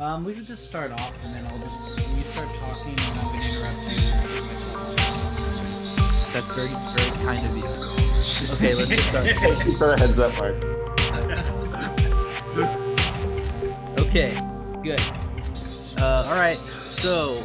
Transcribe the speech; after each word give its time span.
Um, 0.00 0.24
we 0.24 0.32
could 0.32 0.46
just 0.46 0.64
start 0.66 0.92
off, 0.92 1.12
and 1.26 1.34
then 1.34 1.44
I'll 1.44 1.58
just 1.58 1.98
you 2.16 2.22
start 2.22 2.48
talking, 2.54 2.92
and 2.92 3.20
I'm 3.20 3.26
gonna 3.26 3.36
interrupt 3.36 3.76
you. 3.76 4.12
and 4.14 4.22
take 4.30 4.44
myself. 4.46 4.96
That's 6.32 6.48
very, 6.56 6.68
very 6.96 7.10
kind 7.26 7.44
of 7.44 7.54
you. 7.54 7.64
Okay, 8.54 8.72
let's 8.74 8.88
get 8.88 9.00
started. 9.00 9.36
Thank 9.40 9.62
you 9.66 9.76
for 9.76 9.88
the 9.88 9.98
heads 9.98 10.18
up, 10.18 10.32
Mark. 10.38 10.56
Okay, 14.10 14.34
good. 14.82 15.00
Uh, 16.00 16.26
all 16.28 16.34
right. 16.34 16.56
So, 16.56 17.36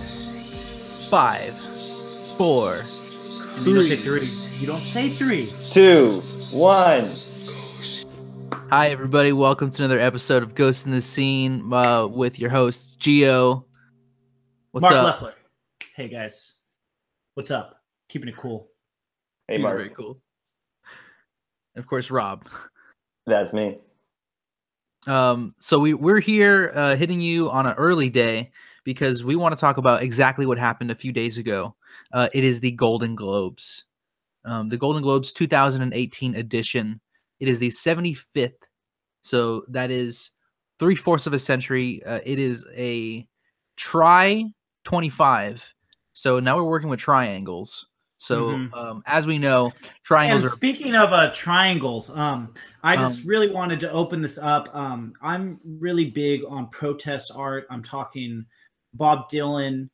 five, 1.11 1.53
four, 2.37 2.81
you 3.61 3.75
don't 3.75 3.85
say 3.85 3.97
three. 3.97 4.25
You 4.59 4.65
don't 4.65 4.83
say 4.83 5.09
three. 5.09 5.53
Two, 5.69 6.21
one. 6.51 7.11
Hi, 8.77 8.89
everybody. 8.89 9.31
Welcome 9.31 9.69
to 9.69 9.85
another 9.85 10.01
episode 10.01 10.43
of 10.43 10.53
Ghost 10.53 10.85
in 10.85 10.91
the 10.91 10.99
Scene 10.99 11.71
uh, 11.71 12.07
with 12.07 12.39
your 12.39 12.49
hosts, 12.49 12.97
Geo. 12.97 13.65
What's 14.71 14.81
Mark 14.81 14.95
up? 14.95 15.05
Leffler. 15.05 15.33
Hey 15.95 16.09
guys, 16.09 16.55
what's 17.35 17.51
up? 17.51 17.79
Keeping 18.09 18.27
it 18.27 18.35
cool. 18.35 18.67
Hey, 19.47 19.53
You're 19.53 19.61
Mark. 19.61 19.77
Very 19.77 19.89
cool. 19.91 20.19
And 21.73 21.81
of 21.81 21.87
course, 21.87 22.11
Rob. 22.11 22.49
That's 23.25 23.53
me. 23.53 23.77
Um, 25.07 25.55
so 25.57 25.79
we 25.79 25.93
we're 25.93 26.19
here 26.19 26.73
uh, 26.75 26.97
hitting 26.97 27.21
you 27.21 27.49
on 27.51 27.65
an 27.65 27.75
early 27.77 28.09
day 28.09 28.51
because 28.83 29.23
we 29.23 29.37
want 29.37 29.55
to 29.55 29.61
talk 29.61 29.77
about 29.77 30.03
exactly 30.03 30.45
what 30.45 30.57
happened 30.57 30.91
a 30.91 30.95
few 30.95 31.13
days 31.13 31.37
ago. 31.37 31.77
Uh, 32.11 32.27
it 32.33 32.43
is 32.43 32.59
the 32.59 32.71
Golden 32.71 33.15
Globes, 33.15 33.85
um, 34.43 34.67
the 34.67 34.75
Golden 34.75 35.01
Globes 35.01 35.31
2018 35.31 36.35
edition. 36.35 36.99
It 37.39 37.47
is 37.47 37.59
the 37.59 37.69
75th, 37.69 38.53
so 39.23 39.65
that 39.69 39.91
is 39.91 40.31
three 40.79 40.95
fourths 40.95 41.27
of 41.27 41.33
a 41.33 41.39
century. 41.39 42.03
Uh, 42.05 42.19
it 42.25 42.39
is 42.39 42.65
a 42.75 43.27
try 43.77 44.45
25. 44.83 45.73
So 46.13 46.39
now 46.39 46.55
we're 46.55 46.63
working 46.63 46.89
with 46.89 46.99
triangles. 46.99 47.87
So 48.17 48.51
Mhm. 48.51 48.73
um, 48.73 49.03
as 49.05 49.27
we 49.27 49.37
know, 49.37 49.73
triangles 50.03 50.43
And 50.43 50.51
are 50.51 50.55
speaking 50.55 50.95
of 50.95 51.11
uh, 51.11 51.31
triangles, 51.33 52.09
um, 52.15 52.53
I 52.83 52.95
just 52.95 53.23
Um, 53.23 53.29
really 53.29 53.49
wanted 53.49 53.79
to 53.81 53.91
open 53.91 54.21
this 54.21 54.37
up. 54.37 54.73
Um, 54.73 55.13
I'm 55.21 55.59
really 55.63 56.09
big 56.09 56.41
on 56.47 56.69
protest 56.69 57.31
art. 57.35 57.67
I'm 57.69 57.83
talking 57.83 58.45
Bob 58.93 59.29
Dylan, 59.29 59.89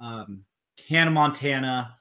um, 0.00 0.44
Hannah 0.88 1.10
Montana, 1.10 1.96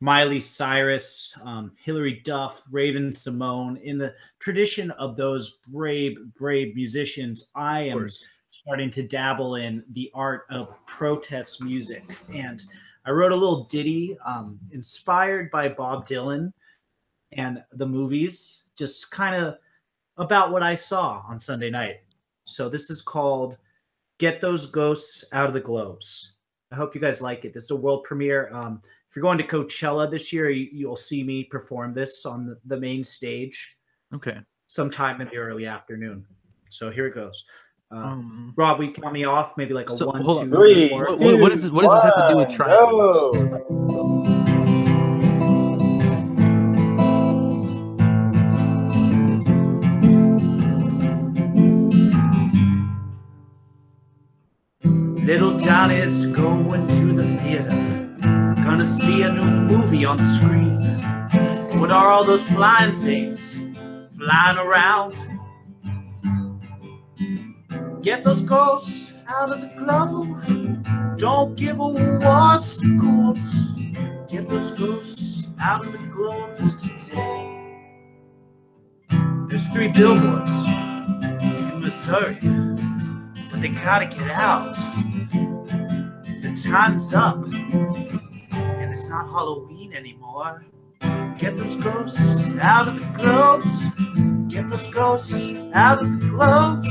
Miley 0.00 0.40
Cyrus, 0.40 1.38
um, 1.44 1.72
Hilary 1.82 2.20
Duff, 2.24 2.62
Raven-Symoné. 2.70 3.80
In 3.82 3.96
the 3.96 4.14
tradition 4.40 4.90
of 4.92 5.16
those 5.16 5.58
brave, 5.68 6.16
brave 6.38 6.74
musicians, 6.76 7.50
I 7.54 7.80
am 7.82 8.08
starting 8.48 8.90
to 8.90 9.02
dabble 9.02 9.56
in 9.56 9.84
the 9.92 10.10
art 10.14 10.42
of 10.50 10.74
protest 10.86 11.62
music. 11.62 12.04
And 12.32 12.62
I 13.06 13.10
wrote 13.10 13.32
a 13.32 13.36
little 13.36 13.64
ditty 13.64 14.16
um, 14.26 14.58
inspired 14.70 15.50
by 15.50 15.68
Bob 15.68 16.06
Dylan 16.06 16.52
and 17.32 17.62
the 17.72 17.86
movies, 17.86 18.70
just 18.76 19.10
kind 19.10 19.34
of 19.34 19.56
about 20.18 20.50
what 20.50 20.62
I 20.62 20.74
saw 20.74 21.22
on 21.26 21.40
Sunday 21.40 21.70
night. 21.70 21.96
So 22.44 22.68
this 22.68 22.90
is 22.90 23.02
called 23.02 23.56
Get 24.18 24.40
Those 24.40 24.70
Ghosts 24.70 25.24
Out 25.32 25.46
of 25.46 25.52
the 25.52 25.60
Globes. 25.60 26.36
I 26.72 26.76
hope 26.76 26.94
you 26.94 27.00
guys 27.00 27.22
like 27.22 27.44
it. 27.44 27.54
This 27.54 27.64
is 27.64 27.70
a 27.70 27.76
world 27.76 28.04
premiere. 28.04 28.50
Um, 28.52 28.80
you're 29.16 29.22
going 29.22 29.38
to 29.38 29.44
Coachella 29.44 30.10
this 30.10 30.32
year, 30.32 30.50
you, 30.50 30.68
you'll 30.72 30.94
see 30.94 31.24
me 31.24 31.44
perform 31.44 31.94
this 31.94 32.26
on 32.26 32.46
the, 32.46 32.58
the 32.66 32.78
main 32.78 33.02
stage 33.02 33.78
Okay. 34.14 34.38
sometime 34.66 35.20
in 35.22 35.28
the 35.28 35.36
early 35.38 35.66
afternoon. 35.66 36.24
So 36.68 36.90
here 36.90 37.06
it 37.06 37.14
goes. 37.14 37.44
Um, 37.90 38.02
Um, 38.02 38.54
Rob, 38.56 38.78
we 38.78 38.90
count 38.90 39.12
me 39.14 39.24
off. 39.24 39.56
Maybe 39.56 39.72
like 39.72 39.88
a 39.90 39.96
So, 39.96 40.06
one, 40.08 40.20
hold 40.20 40.42
on. 40.42 40.50
Three. 40.50 40.88
four. 40.90 41.06
What- 41.10 41.18
what- 41.20 41.40
what 41.40 41.52
is 41.52 41.62
this- 41.62 41.70
what 41.70 41.84
does 41.84 41.94
this 41.94 42.04
have 42.04 42.14
to 42.14 42.28
do 42.32 42.36
with 42.36 42.48
one, 42.48 42.56
triangles? 42.56 43.36
go. 43.38 45.06
Little 54.84 55.58
Johnny's 55.58 56.26
going 56.26 56.86
to 56.88 57.12
the 57.12 57.26
theater, 57.38 57.95
gonna 58.66 58.84
see 58.84 59.22
a 59.22 59.32
new 59.32 59.44
movie 59.44 60.04
on 60.04 60.18
the 60.18 60.24
screen. 60.24 60.80
What 61.80 61.90
are 61.90 62.08
all 62.08 62.24
those 62.24 62.48
flying 62.48 62.96
things 63.02 63.62
flying 64.16 64.58
around? 64.58 65.14
Get 68.02 68.24
those 68.24 68.42
ghosts 68.42 69.14
out 69.28 69.50
of 69.50 69.60
the 69.60 69.68
globe. 69.78 71.18
Don't 71.18 71.56
give 71.56 71.80
awards 71.80 72.78
to 72.78 72.98
ghouls. 72.98 73.72
Get 74.28 74.48
those 74.48 74.70
ghosts 74.72 75.52
out 75.60 75.86
of 75.86 75.92
the 75.92 75.98
globes 75.98 76.82
today. 76.82 77.42
There's 79.48 79.66
three 79.68 79.88
billboards 79.88 80.64
in 80.66 81.80
Missouri 81.80 82.38
but 83.50 83.62
they 83.62 83.68
gotta 83.68 84.04
get 84.04 84.30
out. 84.30 84.74
The 86.42 86.68
time's 86.70 87.14
up, 87.14 87.42
it's 88.96 89.10
not 89.10 89.26
Halloween 89.26 89.92
anymore. 89.92 90.64
Get 91.36 91.58
those 91.58 91.76
ghosts 91.76 92.48
out 92.58 92.88
of 92.88 92.98
the 92.98 93.04
globes. 93.12 93.90
Get 94.48 94.70
those 94.70 94.86
ghosts 94.88 95.50
out 95.74 96.02
of 96.02 96.18
the 96.18 96.28
globes. 96.28 96.88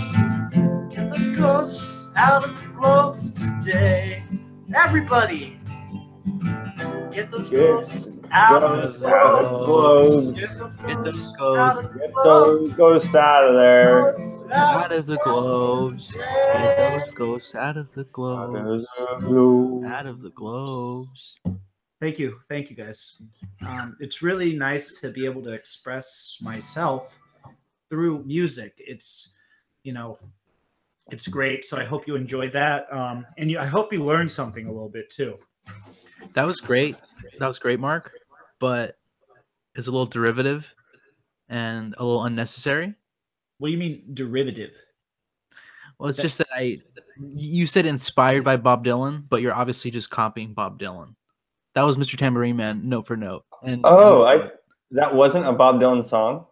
Get 0.94 1.10
those 1.10 1.36
ghosts 1.36 2.12
out 2.16 2.48
of 2.48 2.56
the 2.62 2.68
globes 2.74 3.32
today. 3.32 4.24
Everybody, 4.76 5.60
get 7.12 7.32
those 7.32 7.50
Get 7.50 7.58
ghosts 7.58 8.20
out 8.30 8.62
of 8.62 8.94
the 8.94 9.00
Ghosts 9.00 9.04
out 9.04 9.46
of 9.46 9.60
the 9.60 9.66
globes. 9.66 10.22
globes. 10.22 10.76
Get 10.78 11.04
those 11.04 11.36
ghosts 11.36 11.40
out 11.40 11.86
of 11.86 11.94
the 11.94 12.00
Get 12.00 12.14
those 12.24 12.78
ghosts 12.78 13.16
out 13.16 13.48
of 13.50 13.56
there. 13.56 14.14
Out 14.54 14.92
of 14.92 15.06
the 15.08 15.18
globes. 15.24 16.12
Get 16.12 17.00
those 17.00 17.12
ghosts 17.14 17.56
out 17.56 17.78
of 17.78 17.92
the 17.96 18.02
Out 18.02 18.56
of 18.56 18.64
the 18.64 18.88
globes. 19.22 19.86
Out 19.88 20.06
of 20.06 20.22
the 20.22 20.30
globes. 20.30 21.40
Thank 22.02 22.20
you. 22.20 22.40
Thank 22.50 22.70
you, 22.70 22.76
guys. 22.76 23.22
Um, 23.66 23.96
it's 24.00 24.22
really 24.22 24.54
nice 24.54 25.00
to 25.00 25.10
be 25.10 25.26
able 25.26 25.42
to 25.44 25.52
express 25.52 26.38
myself 26.42 27.20
through 27.90 28.24
music. 28.26 28.74
It's, 28.78 29.38
you 29.84 29.94
know, 29.94 30.18
it's 31.12 31.28
great. 31.28 31.64
So 31.66 31.78
I 31.78 31.86
hope 31.86 32.08
you 32.08 32.16
enjoyed 32.16 32.52
that. 32.54 32.92
Um, 32.92 33.26
and 33.38 33.50
you, 33.50 33.60
I 33.60 33.66
hope 33.66 33.94
you 33.94 34.04
learned 34.04 34.30
something 34.30 34.68
a 34.68 34.72
little 34.72 34.90
bit 34.90 35.10
too. 35.10 35.40
That 36.34 36.46
was 36.46 36.60
great. 36.60 36.98
That 37.40 37.48
was 37.48 37.60
great, 37.60 37.80
Mark. 37.80 38.12
But 38.60 38.98
it's 39.76 39.88
a 39.88 39.92
little 39.92 40.06
derivative 40.06 40.74
and 41.48 41.96
a 41.98 42.04
little 42.04 42.26
unnecessary. 42.26 42.94
What 43.60 43.70
do 43.70 43.72
you 43.72 43.78
mean 43.78 44.04
derivative? 44.14 44.76
Well, 45.98 46.10
it's 46.10 46.18
just 46.18 46.40
that 46.40 46.48
I, 46.54 46.80
you 47.18 47.68
said 47.68 47.86
inspired 47.86 48.44
by 48.44 48.58
Bob 48.58 48.84
Dylan, 48.84 49.24
but 49.30 49.42
you're 49.42 49.54
obviously 49.54 49.92
just 49.92 50.10
copying 50.10 50.54
Bob 50.54 50.78
Dylan. 50.78 51.16
That 51.76 51.84
was 51.84 51.98
Mr. 51.98 52.18
Tambourine 52.18 52.56
Man, 52.56 52.88
note 52.88 53.06
for 53.08 53.16
note. 53.18 53.44
And 53.64 53.82
Oh, 53.84 54.24
I 54.24 54.50
that 54.92 55.14
wasn't 55.14 55.46
a 55.48 55.52
Bob 55.54 55.80
Dylan 55.82 56.04
song. 56.06 56.46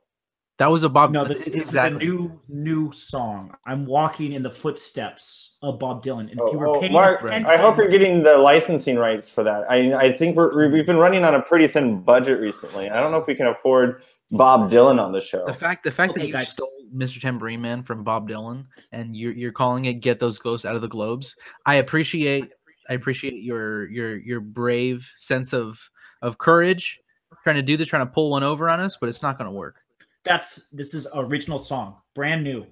that 0.59 0.69
was 0.69 0.83
a 0.83 0.89
Bob. 0.89 1.11
No, 1.11 1.23
this, 1.25 1.45
this 1.45 1.55
exactly. 1.55 2.05
is 2.05 2.11
a 2.11 2.15
new 2.15 2.39
new 2.49 2.91
song. 2.91 3.55
I'm 3.65 3.85
walking 3.85 4.33
in 4.33 4.43
the 4.43 4.49
footsteps 4.51 5.57
of 5.63 5.79
Bob 5.79 6.03
Dylan. 6.03 6.29
And 6.31 6.39
if 6.39 6.51
you 6.51 6.59
were 6.59 6.67
Oh, 6.67 6.75
oh, 6.75 6.79
paying 6.81 6.91
Mark, 6.93 7.21
attention, 7.23 7.45
I 7.49 7.57
hope 7.57 7.77
you're 7.77 7.87
getting 7.89 8.21
the 8.23 8.37
licensing 8.37 8.97
rights 8.97 9.29
for 9.29 9.43
that. 9.43 9.63
I 9.69 9.93
I 9.93 10.11
think 10.17 10.35
we're 10.35 10.69
we've 10.71 10.85
been 10.85 10.97
running 10.97 11.23
on 11.23 11.35
a 11.35 11.41
pretty 11.41 11.67
thin 11.67 12.01
budget 12.01 12.39
recently. 12.39 12.89
I 12.89 12.99
don't 13.01 13.11
know 13.11 13.17
if 13.19 13.27
we 13.27 13.35
can 13.35 13.47
afford 13.47 14.01
Bob 14.31 14.69
Dylan 14.71 14.99
on 14.99 15.11
the 15.13 15.21
show. 15.21 15.45
The 15.45 15.53
fact, 15.53 15.83
the 15.83 15.91
fact 15.91 16.11
Okay, 16.11 16.21
that 16.21 16.27
you 16.27 16.33
guys. 16.33 16.49
stole 16.51 16.69
Mr. 16.93 17.19
Tambourine 17.21 17.61
Man 17.61 17.81
from 17.81 18.03
Bob 18.03 18.27
Dylan 18.29 18.65
and 18.91 19.15
you're 19.15 19.31
you're 19.33 19.51
calling 19.51 19.85
it 19.85 19.95
"Get 19.95 20.19
Those 20.19 20.37
Ghosts 20.37 20.65
Out 20.65 20.75
of 20.75 20.81
the 20.81 20.87
Globes," 20.89 21.35
I 21.65 21.75
appreciate. 21.75 22.51
I 22.89 22.93
appreciate 22.93 23.41
your 23.41 23.89
your 23.89 24.17
your 24.17 24.39
brave 24.39 25.09
sense 25.17 25.53
of 25.53 25.79
of 26.21 26.37
courage, 26.37 26.99
trying 27.43 27.57
to 27.57 27.61
do 27.61 27.77
this, 27.77 27.87
trying 27.87 28.05
to 28.05 28.11
pull 28.11 28.29
one 28.29 28.43
over 28.43 28.69
on 28.69 28.79
us, 28.79 28.97
but 28.99 29.09
it's 29.09 29.21
not 29.21 29.37
going 29.37 29.49
to 29.49 29.55
work. 29.55 29.81
that's 30.23 30.67
this 30.71 30.93
is 30.93 31.07
original 31.15 31.57
song, 31.57 31.97
brand 32.15 32.43
new, 32.43 32.65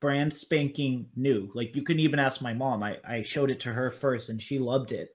brand 0.00 0.32
spanking 0.32 1.06
new. 1.16 1.50
Like 1.54 1.76
you 1.76 1.82
couldn't 1.82 2.00
even 2.00 2.18
ask 2.18 2.42
my 2.42 2.52
mom. 2.52 2.82
I 2.82 2.98
I 3.06 3.22
showed 3.22 3.50
it 3.50 3.60
to 3.60 3.72
her 3.72 3.90
first, 3.90 4.28
and 4.28 4.40
she 4.40 4.58
loved 4.58 4.92
it, 4.92 5.10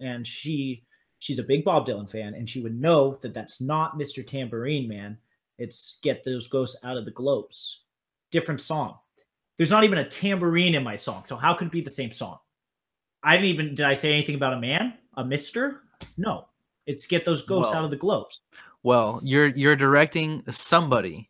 and 0.00 0.26
she 0.26 0.84
she's 1.18 1.38
a 1.38 1.44
big 1.44 1.64
Bob 1.64 1.86
Dylan 1.86 2.10
fan, 2.10 2.34
and 2.34 2.48
she 2.48 2.60
would 2.60 2.78
know 2.78 3.18
that 3.22 3.34
that's 3.34 3.60
not 3.60 3.98
Mr. 3.98 4.26
Tambourine 4.26 4.88
Man. 4.88 5.18
It's 5.58 5.98
Get 6.02 6.22
Those 6.22 6.48
Ghosts 6.48 6.78
Out 6.84 6.98
of 6.98 7.06
the 7.06 7.10
Globes. 7.10 7.86
Different 8.30 8.60
song. 8.60 8.98
There's 9.56 9.70
not 9.70 9.84
even 9.84 9.98
a 9.98 10.08
tambourine 10.08 10.74
in 10.74 10.84
my 10.84 10.96
song, 10.96 11.24
so 11.24 11.36
how 11.36 11.54
could 11.54 11.68
it 11.68 11.72
be 11.72 11.80
the 11.80 11.88
same 11.88 12.12
song? 12.12 12.38
I 13.26 13.32
didn't 13.32 13.48
even 13.50 13.74
did 13.74 13.84
I 13.86 13.92
say 13.92 14.12
anything 14.12 14.36
about 14.36 14.52
a 14.52 14.60
man, 14.60 14.94
a 15.16 15.24
Mister? 15.24 15.82
No, 16.16 16.46
it's 16.86 17.06
Get 17.06 17.24
Those 17.24 17.44
Ghosts 17.44 17.72
Well, 17.72 17.80
Out 17.80 17.84
of 17.84 17.90
the 17.90 17.96
Globes. 17.96 18.40
Well, 18.84 19.20
you're 19.24 19.48
you're 19.48 19.74
directing 19.74 20.44
somebody, 20.50 21.28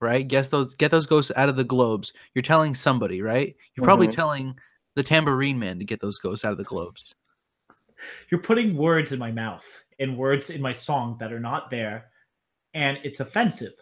right? 0.00 0.26
Guess 0.26 0.48
those 0.48 0.74
get 0.74 0.90
those 0.90 1.06
ghosts 1.06 1.30
out 1.36 1.48
of 1.48 1.54
the 1.54 1.62
globes. 1.62 2.12
You're 2.34 2.42
telling 2.42 2.74
somebody, 2.74 3.22
right? 3.22 3.54
You're 3.76 3.84
probably 3.84 4.08
Mhm. 4.08 4.14
telling 4.14 4.58
the 4.96 5.04
Tambourine 5.04 5.58
Man 5.60 5.78
to 5.78 5.84
get 5.84 6.00
those 6.00 6.18
ghosts 6.18 6.44
out 6.44 6.50
of 6.50 6.58
the 6.58 6.64
globes. 6.64 7.14
You're 8.30 8.40
putting 8.40 8.76
words 8.76 9.12
in 9.12 9.20
my 9.20 9.30
mouth 9.30 9.84
and 10.00 10.16
words 10.18 10.50
in 10.50 10.60
my 10.60 10.72
song 10.72 11.16
that 11.20 11.32
are 11.32 11.40
not 11.40 11.70
there, 11.70 12.10
and 12.74 12.98
it's 13.04 13.20
offensive. 13.20 13.74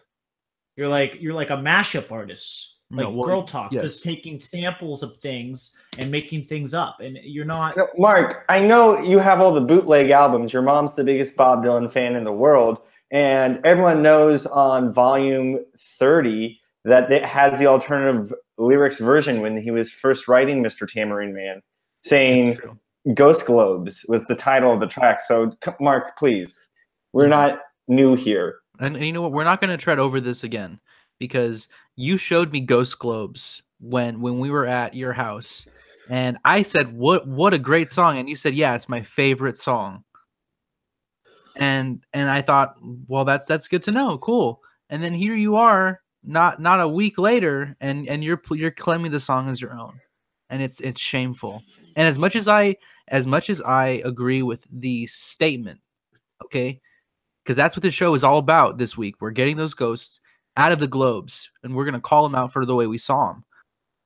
You're 0.75 0.89
like 0.89 1.17
you're 1.19 1.33
like 1.33 1.49
a 1.49 1.57
mashup 1.57 2.11
artist, 2.11 2.76
like 2.89 3.03
No, 3.03 3.09
well, 3.09 3.27
girl 3.27 3.43
talk, 3.43 3.73
yes. 3.73 3.83
just 3.83 4.03
taking 4.03 4.39
samples 4.39 5.03
of 5.03 5.17
things 5.17 5.77
and 5.97 6.09
making 6.09 6.45
things 6.45 6.73
up, 6.73 7.01
and 7.01 7.17
you're 7.23 7.45
not. 7.45 7.75
No, 7.75 7.87
Mark, 7.97 8.45
I 8.49 8.59
know 8.59 9.01
you 9.01 9.19
have 9.19 9.41
all 9.41 9.51
the 9.51 9.61
bootleg 9.61 10.09
albums. 10.09 10.53
Your 10.53 10.61
mom's 10.61 10.95
the 10.95 11.03
biggest 11.03 11.35
Bob 11.35 11.63
Dylan 11.63 11.91
fan 11.91 12.15
in 12.15 12.23
the 12.23 12.31
world, 12.31 12.79
and 13.11 13.59
everyone 13.65 14.01
knows 14.01 14.45
on 14.45 14.93
volume 14.93 15.59
30 15.99 16.59
that 16.85 17.11
it 17.11 17.25
has 17.25 17.59
the 17.59 17.67
alternative 17.67 18.33
lyrics 18.57 18.99
version 18.99 19.41
when 19.41 19.57
he 19.57 19.71
was 19.71 19.91
first 19.91 20.27
writing 20.29 20.63
Mr. 20.63 20.89
Tambourine 20.89 21.33
Man, 21.33 21.61
saying 22.05 22.57
Ghost 23.13 23.45
Globes 23.45 24.05
was 24.07 24.23
the 24.25 24.35
title 24.35 24.71
of 24.71 24.79
the 24.79 24.87
track. 24.87 25.21
So, 25.21 25.51
Mark, 25.81 26.17
please, 26.17 26.69
we're 27.11 27.23
mm-hmm. 27.23 27.31
not 27.31 27.59
new 27.89 28.15
here. 28.15 28.59
And, 28.79 28.95
and 28.95 29.05
you 29.05 29.11
know 29.11 29.21
what? 29.21 29.33
We're 29.33 29.43
not 29.43 29.59
going 29.59 29.71
to 29.71 29.77
tread 29.77 29.99
over 29.99 30.21
this 30.21 30.43
again 30.43 30.79
because 31.19 31.67
you 31.97 32.15
showed 32.17 32.51
me 32.53 32.61
Ghost 32.61 32.97
Globes 32.99 33.63
when 33.79 34.21
when 34.21 34.39
we 34.39 34.49
were 34.49 34.65
at 34.65 34.93
your 34.93 35.13
house, 35.13 35.67
and 36.09 36.37
I 36.45 36.61
said, 36.61 36.93
"What 36.93 37.27
what 37.27 37.53
a 37.53 37.59
great 37.59 37.89
song!" 37.89 38.17
And 38.17 38.29
you 38.29 38.35
said, 38.37 38.55
"Yeah, 38.55 38.75
it's 38.75 38.87
my 38.87 39.01
favorite 39.01 39.57
song." 39.57 40.05
And 41.57 42.03
and 42.13 42.29
I 42.29 42.41
thought, 42.43 42.75
well, 43.07 43.25
that's 43.25 43.47
that's 43.47 43.67
good 43.67 43.83
to 43.83 43.91
know. 43.91 44.17
Cool. 44.19 44.61
And 44.89 45.03
then 45.03 45.13
here 45.13 45.35
you 45.35 45.55
are, 45.55 46.01
not 46.23 46.61
not 46.61 46.79
a 46.79 46.87
week 46.87 47.17
later, 47.17 47.75
and 47.81 48.07
and 48.07 48.23
you're 48.23 48.41
you're 48.51 48.71
claiming 48.71 49.11
the 49.11 49.19
song 49.19 49.49
as 49.49 49.59
your 49.59 49.73
own, 49.73 49.99
and 50.51 50.61
it's 50.61 50.79
it's 50.79 51.01
shameful. 51.01 51.63
And 51.95 52.07
as 52.07 52.19
much 52.19 52.35
as 52.35 52.47
I 52.47 52.77
as 53.07 53.25
much 53.25 53.49
as 53.49 53.59
I 53.61 54.01
agree 54.05 54.43
with 54.43 54.67
the 54.71 55.07
statement, 55.07 55.79
okay, 56.45 56.79
because 57.43 57.57
that's 57.57 57.75
what 57.75 57.81
the 57.81 57.91
show 57.91 58.13
is 58.13 58.23
all 58.23 58.37
about 58.37 58.77
this 58.77 58.95
week. 58.95 59.15
We're 59.19 59.31
getting 59.31 59.57
those 59.57 59.73
ghosts 59.73 60.19
out 60.57 60.71
of 60.71 60.79
the 60.79 60.87
globes, 60.87 61.49
and 61.63 61.73
we're 61.75 61.85
gonna 61.85 62.01
call 62.01 62.23
them 62.23 62.35
out 62.35 62.51
for 62.51 62.65
the 62.65 62.75
way 62.75 62.87
we 62.87 62.97
saw 62.97 63.27
them. 63.31 63.45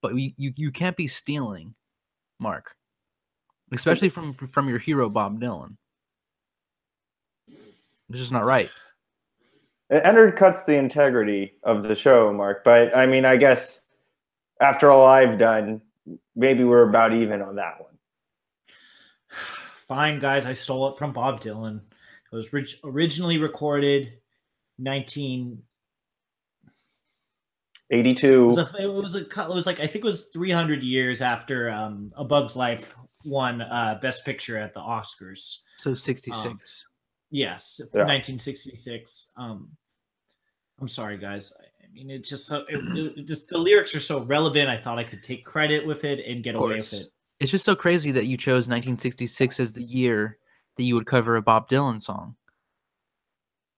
But 0.02 0.14
we, 0.14 0.36
you 0.38 0.54
you 0.56 0.72
can't 0.72 0.98
be 0.98 1.08
stealing, 1.08 1.74
Mark, 2.40 2.76
especially 3.72 4.10
from 4.10 4.34
from 4.34 4.70
your 4.70 4.78
hero 4.78 5.10
Bob 5.10 5.40
Dylan. 5.40 5.78
It's 7.48 8.20
just 8.20 8.32
not 8.34 8.46
right. 8.46 8.70
It 9.90 10.04
undercuts 10.04 10.66
the 10.66 10.76
integrity 10.76 11.54
of 11.64 11.84
the 11.84 11.96
show, 11.96 12.32
Mark. 12.34 12.64
But 12.64 12.96
I 12.96 13.06
mean, 13.06 13.26
I 13.26 13.38
guess 13.38 13.82
after 14.62 14.90
all 14.90 15.06
I've 15.06 15.38
done, 15.38 15.82
maybe 16.36 16.64
we're 16.64 16.88
about 16.90 17.14
even 17.14 17.42
on 17.42 17.56
that 17.56 17.80
one. 17.80 17.94
Fine, 19.30 20.20
guys, 20.20 20.46
I 20.46 20.54
stole 20.54 20.90
it 20.90 20.98
from 20.98 21.14
Bob 21.14 21.42
Dylan. 21.42 21.82
It 22.32 22.36
was 22.36 22.54
rig- 22.54 22.80
originally 22.84 23.38
recorded 23.38 24.14
19 24.80 25.62
it 27.92 27.98
82. 27.98 28.48
was, 28.48 28.58
a, 28.58 28.70
it 28.80 28.92
was 28.92 29.16
a 29.16 29.20
it 29.22 29.50
was 29.54 29.66
like 29.66 29.80
I 29.80 29.88
think 29.88 30.04
it 30.04 30.06
was 30.06 30.28
300 30.28 30.84
years 30.84 31.22
after 31.22 31.70
um, 31.70 32.12
A 32.16 32.24
Bug's 32.24 32.56
Life 32.56 32.96
won 33.26 33.62
uh, 33.62 34.00
Best 34.02 34.26
Picture 34.26 34.58
at 34.58 34.74
the 34.74 34.80
Oscars. 34.80 35.60
So 35.78 35.94
sixty 35.94 36.32
six. 36.32 36.86
Yes, 37.30 37.80
Yeah. 37.94 38.02
1966. 38.02 39.32
Um, 39.38 39.70
I'm 40.80 40.88
sorry, 40.88 41.18
guys. 41.18 41.54
I 41.60 41.66
I 41.92 41.94
mean, 41.94 42.10
it's 42.10 42.30
just 42.30 42.48
so 42.48 42.64
it, 42.70 42.80
it 42.98 43.28
just 43.28 43.50
the 43.50 43.58
lyrics 43.58 43.94
are 43.94 44.00
so 44.00 44.24
relevant. 44.24 44.70
I 44.70 44.78
thought 44.78 44.98
I 44.98 45.04
could 45.04 45.22
take 45.22 45.44
credit 45.44 45.86
with 45.86 46.06
it 46.06 46.20
and 46.26 46.42
get 46.44 46.56
away 46.56 46.78
with 46.78 46.94
it. 46.94 47.08
it's 47.40 47.52
just 47.52 47.66
so 47.66 47.76
crazy 47.76 48.12
that 48.12 48.28
you 48.28 48.38
chose 48.38 48.70
1966 48.70 49.60
as 49.60 49.74
the 49.74 49.84
year 49.84 50.38
that 50.78 50.84
you 50.84 50.96
would 50.96 51.06
cover 51.06 51.36
a 51.36 51.42
Bob 51.42 51.70
Dylan 51.70 52.00
song. 52.00 52.36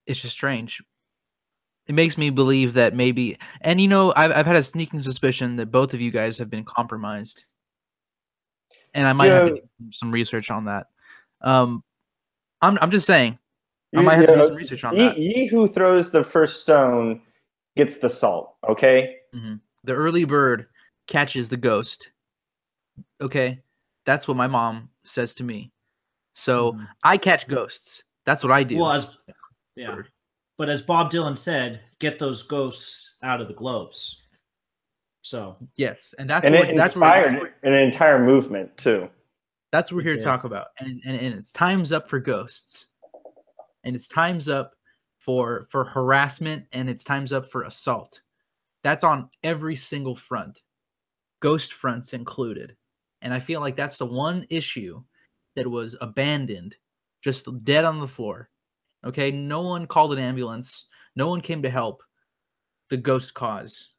It's 0.06 0.20
just 0.20 0.34
strange. 0.34 0.82
It 1.88 1.96
makes 1.96 2.18
me 2.18 2.30
believe 2.30 2.74
that 2.74 2.96
maybe, 2.96 3.38
and 3.62 3.80
you 3.82 3.88
know, 3.90 4.14
I've, 4.16 4.32
I've 4.32 4.46
had 4.46 4.56
a 4.56 4.64
sneaking 4.64 5.02
suspicion 5.02 5.58
that 5.58 5.66
both 5.68 5.94
of 5.94 6.00
you 6.00 6.12
guys 6.12 6.38
have 6.38 6.50
been 6.50 6.64
compromised, 6.64 7.44
and 8.94 9.06
I 9.06 9.12
might 9.14 9.28
have 9.28 9.48
to 9.50 9.56
do 9.56 9.92
some 9.92 10.12
research 10.12 10.50
on 10.50 10.66
that. 10.66 10.88
Um, 11.42 11.84
I'm 12.62 12.78
I'm 12.82 12.90
just 12.92 13.06
saying, 13.06 13.38
I 13.96 14.00
You- 14.00 14.06
might 14.06 14.16
have 14.16 14.28
to 14.28 14.36
do 14.36 14.44
some 14.46 14.56
research 14.56 14.84
on 14.86 14.96
ye, 14.96 15.08
that. 15.08 15.18
ye 15.18 15.46
who 15.48 15.68
throws 15.68 16.10
the 16.12 16.24
first 16.24 16.62
stone 16.62 17.22
gets 17.76 17.98
the 17.98 18.10
salt. 18.10 18.56
Okay. 18.70 19.18
The 19.86 19.94
early 19.94 20.24
bird 20.24 20.68
catches 21.08 21.50
the 21.50 21.58
ghost. 21.58 22.10
Okay, 23.20 23.60
that's 24.06 24.26
what 24.28 24.38
my 24.38 24.48
mom 24.48 24.90
says 25.04 25.34
to 25.36 25.44
me. 25.44 25.72
So 26.34 26.74
Mhm. 26.74 26.88
I 27.04 27.18
catch 27.18 27.48
ghosts. 27.48 28.04
That's 28.26 28.42
what 28.42 28.54
I 28.54 28.64
do. 28.64 28.78
Well, 28.78 28.92
as 28.94 29.18
yeah, 29.76 29.98
but 30.58 30.70
as 30.70 30.82
Bob 30.82 31.12
Dylan 31.12 31.38
said, 31.38 31.82
get 32.00 32.20
those 32.20 32.44
ghosts 32.44 33.18
out 33.24 33.42
of 33.42 33.48
the 33.48 33.54
globes. 33.54 34.24
So 35.22 35.58
Yes, 35.78 36.14
and 36.20 36.30
that's 36.30 36.46
and 36.46 36.56
what 36.56 36.70
it 36.70 36.76
that's 36.76 36.96
what 36.96 37.18
inspired 37.18 37.54
an 37.64 37.74
entire 37.74 38.24
movement 38.24 38.76
too. 38.78 39.10
that's 39.72 39.92
what 39.92 39.98
we're 39.98 40.04
here 40.04 40.12
It 40.14 40.18
to 40.18 40.20
did. 40.20 40.26
talk 40.26 40.44
about. 40.44 40.68
And, 40.80 41.02
and 41.06 41.18
and 41.20 41.34
it's 41.36 41.52
times 41.54 41.92
up 41.94 42.10
for 42.10 42.20
ghosts, 42.20 42.88
and 43.86 43.96
it's 43.96 44.08
times 44.10 44.50
up 44.50 44.74
for 45.20 45.66
for 45.70 45.86
harassment, 45.86 46.66
and 46.74 46.90
it's 46.90 47.04
times 47.06 47.32
up 47.32 47.50
for 47.50 47.64
assault. 47.64 48.20
That's 48.84 49.06
on 49.06 49.30
every 49.44 49.78
single 49.78 50.16
front, 50.16 50.62
ghost 51.40 51.72
fronts 51.74 52.12
included. 52.14 52.76
And 53.22 53.34
I 53.34 53.40
feel 53.40 53.62
like 53.62 53.78
that's 53.78 53.98
the 53.98 54.06
one 54.06 54.46
issue 54.50 55.02
that 55.56 55.66
was 55.66 55.96
abandoned, 56.02 56.76
just 57.22 57.48
dead 57.64 57.86
on 57.86 58.02
the 58.02 58.08
floor. 58.10 58.50
Okay, 59.06 59.32
no 59.32 59.62
one 59.62 59.86
called 59.86 60.14
an 60.14 60.20
ambulance. 60.20 60.86
No 61.16 61.28
one 61.28 61.42
came 61.42 61.62
to 61.64 61.70
help 61.70 62.02
the 62.90 62.98
ghost 62.98 63.34
cause. 63.34 63.90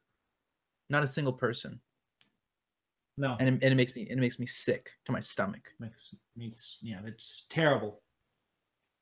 Not 0.89 1.03
a 1.03 1.07
single 1.07 1.33
person. 1.33 1.79
no, 3.17 3.35
and 3.39 3.47
it, 3.47 3.63
and 3.63 3.73
it 3.73 3.75
makes 3.75 3.95
me 3.95 4.03
it 4.03 4.17
makes 4.17 4.39
me 4.39 4.45
sick 4.45 4.89
to 5.05 5.11
my 5.11 5.19
stomach. 5.19 5.71
makes 5.79 6.13
me 6.35 6.51
yeah, 6.81 6.99
it's 7.05 7.45
terrible. 7.49 8.01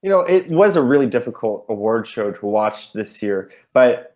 You 0.02 0.10
know, 0.10 0.22
it 0.22 0.50
was 0.50 0.76
a 0.76 0.82
really 0.82 1.08
difficult 1.08 1.66
award 1.70 2.06
show 2.06 2.32
to 2.32 2.46
watch 2.46 2.92
this 2.92 3.24
year, 3.24 3.52
but 3.74 4.16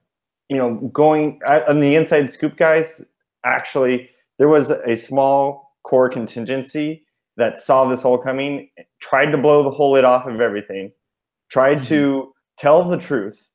you 0.50 0.58
know, 0.58 0.76
going 0.94 1.40
on 1.46 1.80
the 1.80 1.96
inside 1.96 2.32
scoop, 2.32 2.58
guys, 2.58 3.04
actually, 3.44 4.10
there 4.38 4.48
was 4.48 4.70
a 4.70 4.96
small 4.96 5.76
core 5.84 6.10
contingency 6.10 7.06
that 7.38 7.62
saw 7.62 7.86
this 7.86 8.04
all 8.06 8.18
coming, 8.18 8.70
tried 9.00 9.32
to 9.32 9.38
blow 9.38 9.64
the 9.64 9.70
whole 9.70 9.92
lid 9.92 10.04
off 10.04 10.26
of 10.26 10.42
everything, 10.42 10.92
tried 11.50 11.84
to 11.86 12.34
tell 12.58 12.84
the 12.84 12.98
truth. 12.98 13.50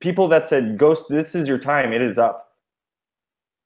People 0.00 0.28
that 0.28 0.46
said, 0.46 0.76
"Ghost, 0.78 1.06
this 1.08 1.34
is 1.34 1.48
your 1.48 1.58
time; 1.58 1.92
it 1.92 2.02
is 2.02 2.18
up," 2.18 2.52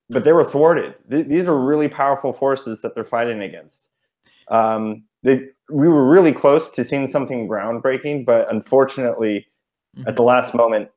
but 0.08 0.24
they 0.24 0.32
were 0.32 0.44
thwarted. 0.44 0.94
Th- 1.10 1.26
these 1.26 1.48
are 1.48 1.58
really 1.58 1.88
powerful 1.88 2.32
forces 2.32 2.82
that 2.82 2.94
they're 2.94 3.04
fighting 3.04 3.42
against. 3.42 3.88
Um, 4.48 5.04
they, 5.22 5.48
we 5.70 5.88
were 5.88 6.08
really 6.08 6.32
close 6.32 6.70
to 6.72 6.84
seeing 6.84 7.08
something 7.08 7.48
groundbreaking, 7.48 8.24
but 8.26 8.50
unfortunately, 8.50 9.46
at 10.06 10.16
the 10.16 10.22
last 10.22 10.54
moment, 10.54 10.88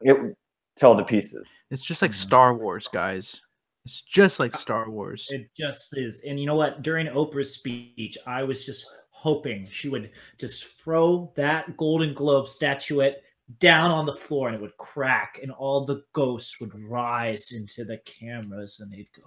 it 0.00 0.36
fell 0.78 0.96
to 0.96 1.04
pieces. 1.04 1.48
It's 1.70 1.82
just 1.82 2.02
like 2.02 2.10
Mhm. 2.10 2.14
Star 2.14 2.54
Wars, 2.54 2.88
guys. 2.92 3.40
It's 3.84 4.02
just 4.02 4.40
like 4.40 4.54
Star 4.54 4.90
Wars. 4.90 5.28
It 5.30 5.48
just 5.56 5.96
is. 5.96 6.22
And 6.26 6.40
you 6.40 6.46
know 6.46 6.56
what? 6.56 6.82
During 6.82 7.06
Oprah's 7.06 7.54
speech, 7.54 8.16
I 8.26 8.42
was 8.42 8.66
just 8.66 8.84
hoping 9.24 9.64
she 9.64 9.88
would 9.88 10.10
just 10.38 10.66
throw 10.66 11.32
that 11.34 11.74
Golden 11.78 12.12
Globe 12.12 12.46
statuette 12.46 13.22
down 13.58 13.90
on 13.90 14.04
the 14.04 14.12
floor 14.12 14.48
and 14.48 14.54
it 14.56 14.60
would 14.60 14.76
crack 14.76 15.38
and 15.42 15.50
all 15.50 15.86
the 15.86 16.02
ghosts 16.12 16.60
would 16.60 16.74
rise 16.84 17.52
into 17.52 17.86
the 17.86 17.96
cameras 18.04 18.80
and 18.80 18.92
they'd 18.92 19.08
go, 19.16 19.22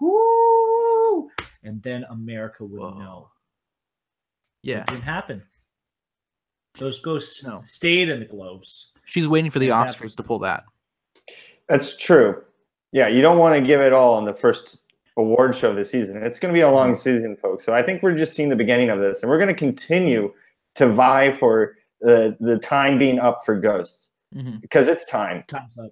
whoo! 0.00 1.28
And 1.64 1.82
then 1.82 2.04
America 2.04 2.64
would 2.64 2.80
Whoa. 2.80 2.98
know. 2.98 3.28
Yeah, 4.62 4.80
It 4.80 4.86
didn't 4.86 5.02
happen. 5.02 5.42
Those 6.78 7.00
ghosts 7.00 7.44
No. 7.44 7.60
stayed 7.62 8.08
in 8.08 8.20
the 8.20 8.26
globes. 8.26 8.94
she's 9.04 9.28
waiting 9.28 9.50
for 9.50 9.58
the 9.58 9.68
Oscars 9.68 10.16
to 10.16 10.22
pull 10.22 10.38
that. 10.38 10.64
That's 11.68 11.94
true. 11.98 12.42
Yeah, 12.92 13.08
you 13.08 13.20
don't 13.20 13.38
want 13.38 13.54
to 13.54 13.66
give 13.66 13.80
it 13.82 13.92
all 13.92 14.14
on 14.14 14.24
the 14.24 14.32
first 14.34 14.81
award 15.16 15.54
show 15.54 15.74
the 15.74 15.84
season. 15.84 16.16
It's 16.22 16.38
going 16.38 16.52
to 16.54 16.56
be 16.56 16.62
a 16.62 16.70
long 16.70 16.94
season, 16.94 17.36
folks. 17.36 17.64
So 17.64 17.74
I 17.74 17.82
think 17.82 18.02
we're 18.02 18.16
just 18.16 18.34
seeing 18.34 18.48
the 18.48 18.56
beginning 18.56 18.90
of 18.90 18.98
this, 19.00 19.22
and 19.22 19.30
we're 19.30 19.38
going 19.38 19.48
to 19.48 19.54
continue 19.54 20.32
to 20.76 20.88
vie 20.88 21.32
for 21.32 21.76
the 22.00 22.36
the 22.40 22.58
time 22.58 22.98
being 22.98 23.18
up 23.18 23.42
for 23.44 23.54
Ghosts 23.60 24.10
Mhm. 24.34 24.60
because 24.60 24.88
it's 24.88 25.04
time. 25.04 25.44
Time's 25.48 25.76
up. 25.78 25.90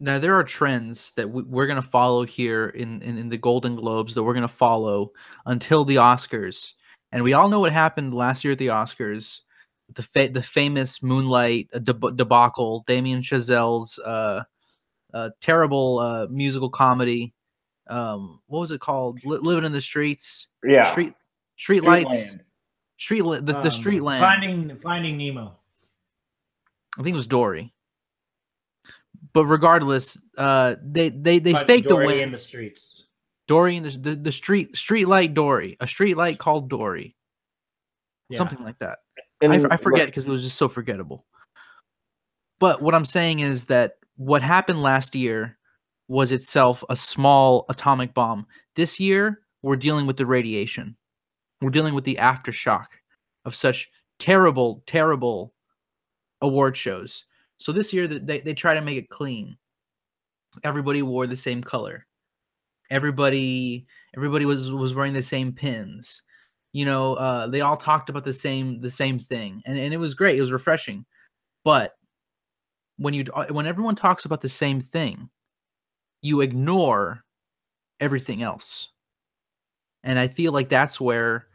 Now 0.00 0.18
there 0.18 0.34
are 0.36 0.44
trends 0.44 1.12
that 1.16 1.28
we, 1.30 1.42
we're 1.42 1.66
gonna 1.66 1.82
follow 1.82 2.24
here 2.24 2.66
in, 2.68 3.00
in 3.02 3.16
in 3.18 3.28
the 3.28 3.36
Golden 3.38 3.76
Globes 3.76 4.14
that 4.14 4.22
we're 4.22 4.34
gonna 4.34 4.48
follow 4.48 5.12
until 5.46 5.84
the 5.84 5.96
Oscars, 5.96 6.72
and 7.12 7.22
we 7.22 7.32
all 7.32 7.48
know 7.48 7.60
what 7.60 7.72
happened 7.72 8.12
last 8.14 8.42
year 8.44 8.52
at 8.52 8.58
the 8.58 8.68
Oscars, 8.68 9.40
the 9.94 10.02
fa- 10.02 10.28
the 10.30 10.42
famous 10.42 11.02
Moonlight 11.02 11.68
deb- 11.82 12.16
debacle, 12.16 12.84
Damien 12.86 13.20
Chazelle's 13.22 13.98
uh, 14.00 14.42
uh, 15.12 15.30
terrible 15.40 15.98
uh, 16.00 16.26
musical 16.30 16.70
comedy, 16.70 17.32
um, 17.88 18.40
what 18.46 18.60
was 18.60 18.70
it 18.70 18.80
called? 18.80 19.20
Li- 19.24 19.38
living 19.40 19.64
in 19.64 19.72
the 19.72 19.80
streets. 19.80 20.48
Yeah. 20.64 20.90
Street 20.92 21.14
street 21.56 21.84
lights. 21.84 22.10
Streetland. 22.34 22.40
Street 22.98 23.24
li- 23.24 23.38
the, 23.40 23.52
the 23.52 23.58
Um, 23.58 23.70
street 23.70 24.00
land. 24.02 24.20
Finding 24.22 24.76
Finding 24.78 25.16
Nemo. 25.18 25.56
I 26.98 27.02
think 27.02 27.12
it 27.14 27.16
was 27.16 27.26
Dory. 27.26 27.72
But 29.32 29.46
regardless, 29.46 30.18
uh, 30.38 30.76
they 30.82 31.08
they 31.08 31.38
they 31.38 31.52
But 31.52 31.66
faked 31.66 31.88
Dory 31.88 32.06
the 32.06 32.14
win. 32.14 32.22
in 32.24 32.32
the 32.32 32.38
streets. 32.38 33.06
Dory 33.48 33.76
and 33.76 33.84
the, 33.86 33.98
the 33.98 34.16
the 34.16 34.32
street 34.32 34.76
street 34.76 35.06
light 35.06 35.34
Dory, 35.34 35.76
a 35.80 35.86
street 35.86 36.16
light 36.16 36.38
called 36.38 36.68
Dory, 36.70 37.16
Yeah. 38.30 38.38
something 38.38 38.62
like 38.62 38.78
that. 38.78 38.98
And 39.42 39.52
I, 39.52 39.56
f- 39.56 39.64
I 39.64 39.66
what- 39.68 39.82
forget 39.82 40.06
because 40.06 40.26
it 40.26 40.30
was 40.30 40.42
just 40.42 40.56
so 40.56 40.68
forgettable. 40.68 41.26
But 42.60 42.80
what 42.80 42.94
I'm 42.94 43.04
saying 43.04 43.40
is 43.40 43.66
that 43.66 43.96
what 44.16 44.40
happened 44.42 44.80
last 44.82 45.14
year 45.14 45.58
was 46.08 46.32
itself 46.32 46.84
a 46.88 46.96
small 46.96 47.64
atomic 47.68 48.14
bomb. 48.14 48.46
This 48.76 49.00
year, 49.00 49.40
we're 49.62 49.76
dealing 49.76 50.06
with 50.06 50.16
the 50.16 50.26
radiation. 50.26 50.96
We're 51.60 51.70
dealing 51.70 51.94
with 51.94 52.04
the 52.04 52.18
aftershock 52.20 52.86
of 53.44 53.54
such 53.54 53.88
terrible, 54.18 54.82
terrible 54.86 55.54
award 56.40 56.76
shows. 56.76 57.24
So 57.58 57.72
this 57.72 57.92
year, 57.92 58.06
they, 58.06 58.40
they 58.40 58.54
try 58.54 58.74
to 58.74 58.82
make 58.82 58.98
it 58.98 59.08
clean. 59.08 59.56
Everybody 60.62 61.02
wore 61.02 61.26
the 61.26 61.36
same 61.36 61.62
color. 61.62 62.06
Everybody 62.90 63.86
everybody 64.14 64.44
was 64.44 64.70
was 64.70 64.94
wearing 64.94 65.12
the 65.12 65.22
same 65.22 65.52
pins 65.52 66.22
you 66.72 66.84
know 66.84 67.14
uh 67.14 67.46
they 67.46 67.60
all 67.60 67.76
talked 67.76 68.08
about 68.08 68.24
the 68.24 68.32
same 68.32 68.80
the 68.80 68.90
same 68.90 69.18
thing 69.18 69.62
and, 69.66 69.78
and 69.78 69.92
it 69.92 69.96
was 69.98 70.14
great 70.14 70.36
it 70.36 70.40
was 70.40 70.52
refreshing 70.52 71.04
but 71.64 71.92
when 72.96 73.14
you 73.14 73.24
uh, 73.34 73.46
when 73.50 73.66
everyone 73.66 73.96
talks 73.96 74.24
about 74.24 74.40
the 74.40 74.48
same 74.48 74.80
thing 74.80 75.28
you 76.24 76.40
ignore 76.40 77.22
everything 78.00 78.42
else 78.42 78.88
and 80.02 80.18
i 80.18 80.26
feel 80.26 80.52
like 80.52 80.68
that's 80.68 81.00
where 81.00 81.46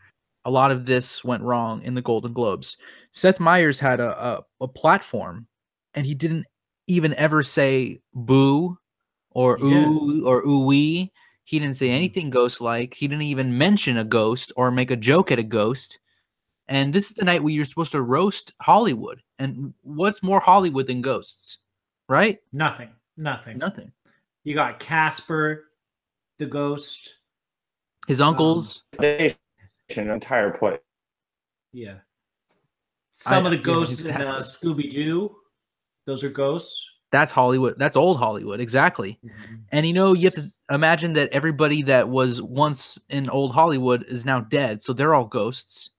a 0.46 0.52
lot 0.52 0.72
of 0.72 0.86
this 0.86 1.24
went 1.24 1.44
wrong 1.44 1.82
in 1.84 1.94
the 1.94 2.02
golden 2.02 2.34
globes 2.34 2.78
seth 3.12 3.40
meyers 3.40 3.80
had 3.80 4.00
a, 4.00 4.26
a, 4.26 4.44
a 4.62 4.68
platform 4.68 5.48
and 5.94 6.06
he 6.06 6.16
didn't 6.16 6.46
even 6.88 7.14
ever 7.16 7.44
say 7.44 8.00
boo 8.14 8.78
or 9.32 9.58
He 9.58 9.66
ooh 9.66 10.26
or 10.26 10.42
ooh 10.48 10.66
he 11.50 11.58
didn't 11.58 11.78
say 11.78 11.88
mm-hmm. 11.88 11.96
anything 11.96 12.30
ghost 12.30 12.62
like. 12.62 12.94
He 12.94 13.08
didn't 13.08 13.24
even 13.24 13.58
mention 13.58 13.98
a 13.98 14.04
ghost 14.04 14.52
or 14.56 14.70
make 14.70 14.92
a 14.92 14.96
joke 14.96 15.32
at 15.32 15.40
a 15.40 15.44
ghost. 15.44 15.98
And 16.68 16.94
this 16.94 17.10
is 17.10 17.16
the 17.16 17.26
night 17.26 17.42
where 17.42 17.52
you're 17.52 17.66
supposed 17.66 17.94
to 17.94 18.04
roast 18.04 18.54
Hollywood. 18.62 19.24
And 19.40 19.74
what's 19.82 20.22
more 20.22 20.40
Hollywood 20.40 20.86
than 20.86 21.02
ghosts? 21.02 21.58
Right? 22.08 22.38
Nothing. 22.54 22.90
Nothing. 23.18 23.58
Nothing. 23.58 23.92
You 24.43 24.55
got 24.55 24.79
Casper, 24.79 25.65
the 26.38 26.46
ghost. 26.46 27.15
His 28.08 28.22
uncles. 28.22 28.84
Nation, 29.00 29.38
entire 29.89 30.51
play. 30.51 30.79
Yeah. 31.74 31.98
Some 33.13 33.46
of 33.46 33.51
the 33.51 33.58
yeah, 33.58 33.63
ghosts 33.63 34.05
in 34.05 34.15
uh. 34.15 34.38
Scooby 34.38 34.89
Doo. 34.89 35.36
Those 36.05 36.24
are 36.24 36.29
ghosts. 36.29 37.00
that's 37.12 37.31
Hollywood. 37.31 37.75
That's 37.77 37.96
old 37.98 38.17
Hollywood. 38.17 38.60
Exactly. 38.60 39.19
And 39.72 39.86
you 39.86 39.93
know, 39.93 40.13
you 40.13 40.25
have 40.25 40.34
to 40.36 40.43
imagine 40.72 41.13
that 41.13 41.29
everybody 41.31 41.81
that 41.84 42.08
was 42.08 42.41
once 42.41 42.98
in 43.10 43.29
old 43.29 43.53
Hollywood 43.53 44.05
is 44.08 44.25
now 44.25 44.39
dead. 44.39 44.81
So 44.81 44.93
they're 44.93 45.13
all 45.13 45.25
ghosts. 45.25 45.89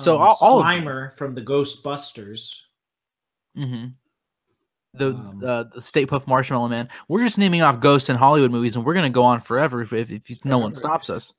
So 0.00 0.16
Um, 0.16 0.22
all, 0.22 0.36
all 0.40 0.60
of. 0.60 0.66
Slimer 0.66 1.12
from 1.14 1.32
the 1.32 1.42
Ghostbusters. 1.42 2.60
Mm-hmm. 3.56 3.86
The 4.94 5.08
Um, 5.10 5.42
uh, 5.44 5.64
the 5.74 5.82
Stay 5.82 6.06
Puft 6.06 6.26
Marshmallow 6.26 6.68
Man. 6.68 6.88
We're 7.08 7.22
just 7.24 7.38
naming 7.38 7.62
off 7.62 7.80
ghosts 7.80 8.08
in 8.08 8.16
Hollywood 8.16 8.50
movies, 8.50 8.76
and 8.76 8.84
we're 8.84 8.94
gonna 8.94 9.10
go 9.10 9.24
on 9.24 9.40
forever 9.40 9.82
if 9.82 9.92
if, 9.92 10.30
if 10.30 10.44
no 10.44 10.58
one 10.58 10.72
stops 10.72 11.10
us. 11.10 11.32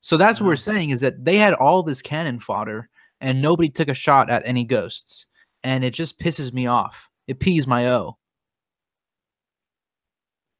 So 0.00 0.16
that's 0.16 0.40
what 0.40 0.46
we're 0.46 0.56
saying 0.56 0.90
is 0.90 1.00
that 1.00 1.24
they 1.24 1.36
had 1.36 1.54
all 1.54 1.82
this 1.82 2.02
cannon 2.02 2.40
fodder, 2.40 2.88
and 3.20 3.40
nobody 3.42 3.68
took 3.68 3.88
a 3.88 3.94
shot 3.94 4.30
at 4.30 4.42
any 4.44 4.64
ghosts, 4.64 5.26
and 5.62 5.84
it 5.84 5.90
just 5.94 6.18
pisses 6.18 6.52
me 6.52 6.66
off. 6.66 7.08
It 7.26 7.40
pees 7.40 7.66
my 7.66 7.88
o. 7.88 8.18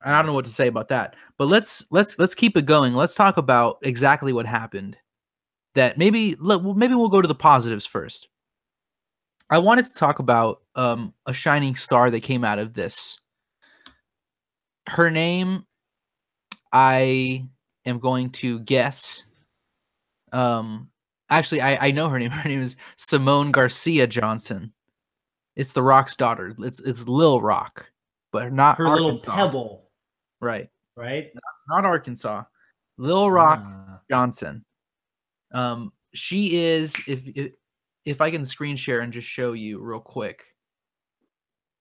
And 0.05 0.15
I 0.15 0.19
don't 0.19 0.27
know 0.27 0.33
what 0.35 0.45
to 0.47 0.53
say 0.53 0.69
about 0.69 0.89
that. 0.91 1.17
But 1.39 1.47
let's 1.49 1.85
let's 1.91 2.19
let's 2.19 2.35
keep 2.35 2.57
it 2.57 2.67
going. 2.67 2.95
Let's 2.95 3.15
talk 3.15 3.37
about 3.37 3.79
exactly 3.83 4.33
what 4.33 4.47
happened. 4.47 4.97
That 5.75 5.99
maybe 5.99 6.37
let- 6.39 6.63
well, 6.63 6.75
maybe 6.75 6.95
we'll 6.95 7.09
go 7.09 7.21
to 7.21 7.29
the 7.29 7.35
positives 7.35 7.85
first. 7.87 8.29
I 9.51 9.59
wanted 9.59 9.87
to 9.87 9.95
talk 9.95 10.19
about 10.19 10.63
um, 10.75 11.15
a 11.27 11.33
shining 11.33 11.75
star 11.75 12.11
that 12.11 12.21
came 12.21 12.45
out 12.45 12.59
of 12.59 12.75
this. 12.75 13.19
Her 14.87 15.11
name, 15.11 15.65
I 16.73 17.47
am 17.87 17.99
going 17.99 18.31
to 18.31 18.61
guess. 18.61 19.23
Um, 20.33 20.91
actually, 21.31 21.61
I, 21.63 21.89
I 21.89 21.91
know 21.93 22.09
her 22.09 22.19
name. 22.19 22.31
Her 22.33 22.49
name 22.49 22.61
is 22.63 22.77
Simone 22.97 23.51
Garcia 23.51 24.07
Johnson. 24.07 24.73
It's 25.57 25.73
the 25.73 25.83
Rock's 25.83 26.15
daughter. 26.17 26.55
It's 26.61 26.79
it's 26.81 27.09
Lil 27.09 27.41
Rock, 27.41 27.91
but 28.33 28.53
not 28.53 28.77
Her 28.79 28.87
Arkansas. 28.87 29.31
little 29.31 29.35
pebble, 29.49 29.91
Right, 30.41 30.69
right? 30.97 31.31
not 31.69 31.85
Arkansas. 31.85 32.45
Lil 32.99 33.31
Rock 33.31 33.63
Ah. 33.65 34.01
Johnson. 34.11 34.65
Um, 35.53 35.93
she 36.15 36.57
is 36.57 36.95
if 37.09 37.23
if 37.35 37.53
if 38.09 38.21
I 38.23 38.31
can 38.31 38.45
screen 38.45 38.75
share 38.77 39.01
and 39.01 39.13
just 39.13 39.29
show 39.29 39.53
you 39.53 39.79
real 39.81 40.01
quick 40.01 40.43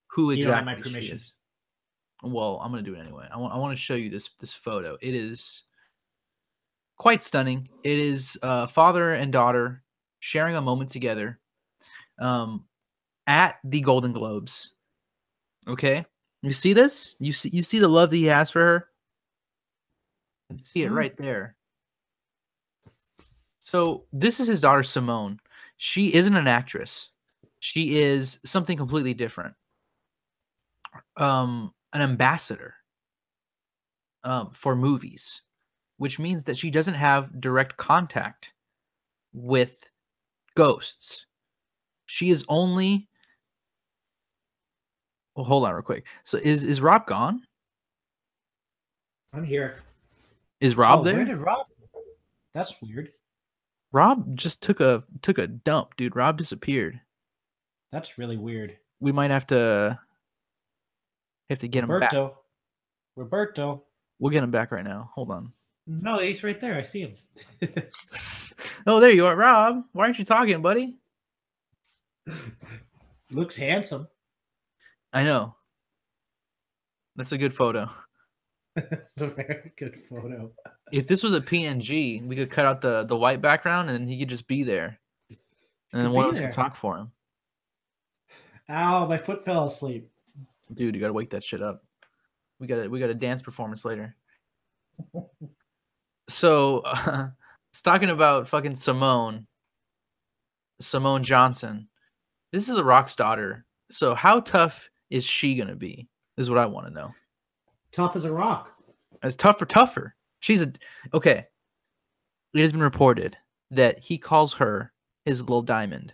who 0.07 0.31
You 0.31 0.43
don't 0.43 0.53
have 0.53 0.65
exactly 0.65 0.75
my 0.75 0.75
she 0.75 0.83
permission. 0.83 1.17
is. 1.17 1.33
Well, 2.23 2.59
I'm 2.61 2.71
gonna 2.71 2.81
do 2.83 2.95
it 2.95 2.99
anyway. 2.99 3.27
I 3.31 3.37
want 3.37 3.53
I 3.53 3.57
want 3.57 3.77
to 3.77 3.81
show 3.81 3.95
you 3.95 4.09
this 4.09 4.29
this 4.39 4.53
photo. 4.53 4.97
It 5.01 5.13
is 5.15 5.63
quite 6.97 7.23
stunning. 7.23 7.69
It 7.83 7.97
is 7.97 8.37
uh, 8.41 8.67
father 8.67 9.13
and 9.13 9.31
daughter 9.31 9.83
sharing 10.19 10.55
a 10.55 10.61
moment 10.61 10.89
together 10.89 11.39
um, 12.19 12.65
at 13.27 13.59
the 13.63 13.79
Golden 13.81 14.11
Globes. 14.11 14.73
Okay, 15.67 16.05
you 16.41 16.51
see 16.51 16.73
this? 16.73 17.15
You 17.19 17.31
see 17.31 17.49
you 17.49 17.61
see 17.61 17.79
the 17.79 17.87
love 17.87 18.09
that 18.09 18.17
he 18.17 18.25
has 18.25 18.49
for 18.49 18.59
her. 18.59 18.89
You 20.49 20.57
see 20.57 20.83
it 20.83 20.91
Mhm. 20.91 20.95
right 20.95 21.15
there. 21.17 21.55
So 23.59 24.05
this 24.11 24.39
is 24.39 24.47
his 24.47 24.61
daughter 24.61 24.81
Simone. 24.83 25.39
She 25.77 26.13
isn't 26.13 26.35
an 26.35 26.47
actress. 26.47 27.09
She 27.59 27.97
is 27.97 28.39
something 28.43 28.77
completely 28.77 29.13
different. 29.13 29.53
Um, 31.15 31.73
an 31.93 32.01
ambassador 32.01 32.75
um, 34.23 34.49
for 34.51 34.75
movies, 34.75 35.41
which 35.97 36.19
means 36.19 36.43
that 36.45 36.57
she 36.57 36.69
doesn't 36.69 36.95
have 36.95 37.39
direct 37.39 37.77
contact 37.77 38.53
with 39.33 39.77
ghosts. 40.55 41.25
She 42.07 42.29
is 42.29 42.43
only. 42.49 43.07
Well, 45.35 45.45
hold 45.45 45.65
on, 45.65 45.73
real 45.73 45.83
quick. 45.83 46.05
So 46.23 46.37
is 46.37 46.65
is 46.65 46.81
Rob 46.81 47.05
gone? 47.05 47.43
I'm 49.33 49.43
here. 49.43 49.83
Is 50.59 50.75
Rob 50.75 51.01
oh, 51.01 51.03
there? 51.03 51.15
Where 51.15 51.25
did 51.25 51.37
Rob? 51.37 51.67
That's 52.53 52.81
weird. 52.81 53.11
Rob 53.91 54.35
just 54.35 54.61
took 54.61 54.79
a 54.79 55.03
took 55.21 55.37
a 55.37 55.47
dump, 55.47 55.95
dude. 55.97 56.15
Rob 56.15 56.37
disappeared. 56.37 56.99
That's 57.91 58.17
really 58.17 58.37
weird. 58.37 58.77
We 58.99 59.11
might 59.11 59.31
have 59.31 59.47
to 59.47 59.99
have 61.49 61.59
to 61.59 61.67
get 61.67 61.83
him 61.83 61.89
back. 61.89 62.11
Roberto. 62.11 62.37
Roberto. 63.15 63.83
We'll 64.19 64.31
get 64.31 64.43
him 64.43 64.51
back 64.51 64.71
right 64.71 64.83
now. 64.83 65.11
Hold 65.15 65.31
on. 65.31 65.53
No, 65.85 66.19
he's 66.19 66.43
right 66.43 66.59
there. 66.59 66.75
I 66.75 66.81
see 66.81 67.01
him. 67.01 67.15
Oh, 68.85 69.01
there 69.01 69.11
you 69.11 69.25
are, 69.25 69.35
Rob. 69.35 69.83
Why 69.91 70.05
aren't 70.05 70.17
you 70.17 70.23
talking, 70.23 70.61
buddy? 70.61 70.95
Looks 73.29 73.57
handsome. 73.57 74.07
I 75.11 75.25
know. 75.25 75.55
That's 77.17 77.33
a 77.33 77.37
good 77.37 77.53
photo. 77.53 77.89
It's 79.19 79.21
a 79.21 79.27
very 79.27 79.71
good 79.77 79.97
photo. 79.97 80.51
If 80.91 81.07
this 81.07 81.23
was 81.23 81.33
a 81.33 81.41
PNG, 81.41 82.25
we 82.25 82.35
could 82.35 82.51
cut 82.51 82.65
out 82.65 82.81
the 82.81 83.03
the 83.03 83.17
white 83.17 83.41
background 83.41 83.89
and 83.89 84.07
he 84.07 84.19
could 84.19 84.29
just 84.29 84.47
be 84.47 84.63
there. 84.63 84.99
And 85.91 86.03
then 86.03 86.11
one 86.11 86.25
of 86.25 86.31
us 86.31 86.39
could 86.39 86.51
talk 86.51 86.75
for 86.75 86.97
him. 86.97 87.11
Ow, 88.69 89.07
my 89.07 89.17
foot 89.17 89.43
fell 89.43 89.65
asleep. 89.65 90.09
Dude, 90.73 90.93
you 90.93 91.01
gotta 91.01 91.13
wake 91.13 91.31
that 91.31 91.43
shit 91.43 91.61
up. 91.61 91.83
We 92.59 92.67
got 92.67 92.85
a 92.85 92.89
we 92.89 92.99
got 92.99 93.09
a 93.09 93.15
dance 93.15 93.41
performance 93.41 93.85
later. 93.85 94.15
so, 96.29 96.79
uh, 96.79 97.29
it's 97.71 97.81
talking 97.83 98.09
about 98.09 98.47
fucking 98.47 98.75
Simone, 98.75 99.47
Simone 100.81 101.23
Johnson. 101.23 101.87
This 102.51 102.67
is 102.67 102.75
the 102.75 102.83
Rock's 102.83 103.15
daughter. 103.15 103.65
So, 103.91 104.13
how 104.15 104.41
tough 104.41 104.89
is 105.09 105.23
she 105.23 105.55
gonna 105.55 105.75
be? 105.75 106.09
Is 106.37 106.49
what 106.49 106.59
I 106.59 106.65
want 106.65 106.87
to 106.87 106.93
know. 106.93 107.13
Tough 107.97 108.15
as 108.15 108.25
a 108.25 108.31
rock. 108.31 108.71
As 109.23 109.35
tough 109.35 109.59
or 109.59 109.65
tougher. 109.65 110.15
She's 110.39 110.61
a 110.61 110.71
okay. 111.15 111.47
It 112.53 112.59
has 112.61 112.71
been 112.71 112.81
reported 112.83 113.35
that 113.71 113.97
he 113.97 114.19
calls 114.19 114.53
her 114.53 114.93
his 115.25 115.41
little 115.41 115.63
diamond. 115.63 116.13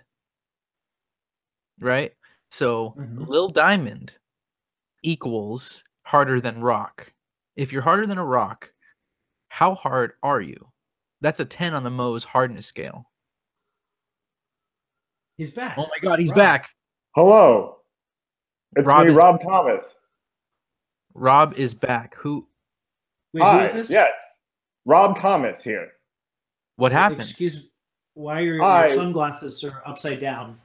Right? 1.81 2.13
So 2.51 2.91
Mhm. 2.97 3.27
Lil 3.27 3.49
Diamond 3.49 4.13
equals 5.03 5.83
harder 6.05 6.39
than 6.39 6.61
rock. 6.61 7.11
if 7.57 7.71
you're 7.73 7.81
harder 7.83 8.07
than 8.07 8.17
a 8.17 8.25
rock, 8.25 8.71
how 9.49 9.75
hard 9.75 10.13
are 10.23 10.39
you? 10.41 10.71
That's 11.21 11.39
a 11.39 11.45
10 11.45 11.75
on 11.75 11.83
the 11.83 11.89
Mohs 11.91 12.23
hardness 12.23 12.65
scale. 12.65 13.11
He's 15.37 15.51
back. 15.51 15.77
Oh 15.77 15.83
my 15.87 15.99
god, 16.01 16.17
he's 16.19 16.29
Rob. 16.31 16.37
back. 16.37 16.69
Hello. 17.13 17.81
It's 18.75 18.87
Rob 18.87 19.03
me, 19.05 19.11
is- 19.11 19.15
Rob 19.17 19.39
Thomas. 19.41 19.95
Rob 21.13 21.53
is 21.55 21.73
back. 21.73 22.15
Who 22.15 22.47
Wait, 23.33 23.43
Hi. 23.43 23.63
is 23.63 23.73
this? 23.73 23.91
Yes. 23.91 24.11
Rob 24.85 25.17
Thomas 25.17 25.63
here. 25.63 25.89
what 26.75 26.91
happened? 26.91 27.21
Excuse 27.21 27.67
why 28.15 28.41
your, 28.41 28.55
your 28.55 28.63
I- 28.63 28.93
sunglasses 28.95 29.63
are 29.63 29.81
upside 29.85 30.19
down. 30.19 30.59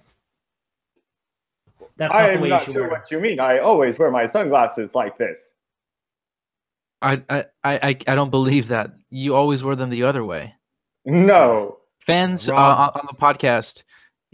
That's 1.97 2.15
I 2.15 2.21
not 2.21 2.27
the 2.27 2.33
am 2.35 2.41
way 2.41 2.47
you 2.49 2.53
not 2.53 2.63
should 2.63 2.73
sure 2.75 2.83
wear 2.83 2.91
what 2.91 3.11
you 3.11 3.21
mean. 3.21 3.41
I 3.41 3.59
always 3.59 3.99
wear 3.99 4.11
my 4.11 4.27
sunglasses 4.27 4.95
like 4.95 5.19
this. 5.19 5.55
I, 7.03 7.23
I 7.29 7.45
I 7.65 7.75
I 7.89 7.89
I 8.09 8.15
don't 8.15 8.31
believe 8.31 8.69
that. 8.69 8.93
You 9.11 9.35
always 9.35 9.63
wear 9.65 9.75
them 9.77 9.91
the 9.91 10.03
other 10.05 10.25
way. 10.25 10.55
No. 11.05 11.79
Fans 12.01 12.49
uh, 12.49 12.55
on, 12.55 12.91
on 12.95 13.07
the 13.11 13.17
podcast, 13.17 13.83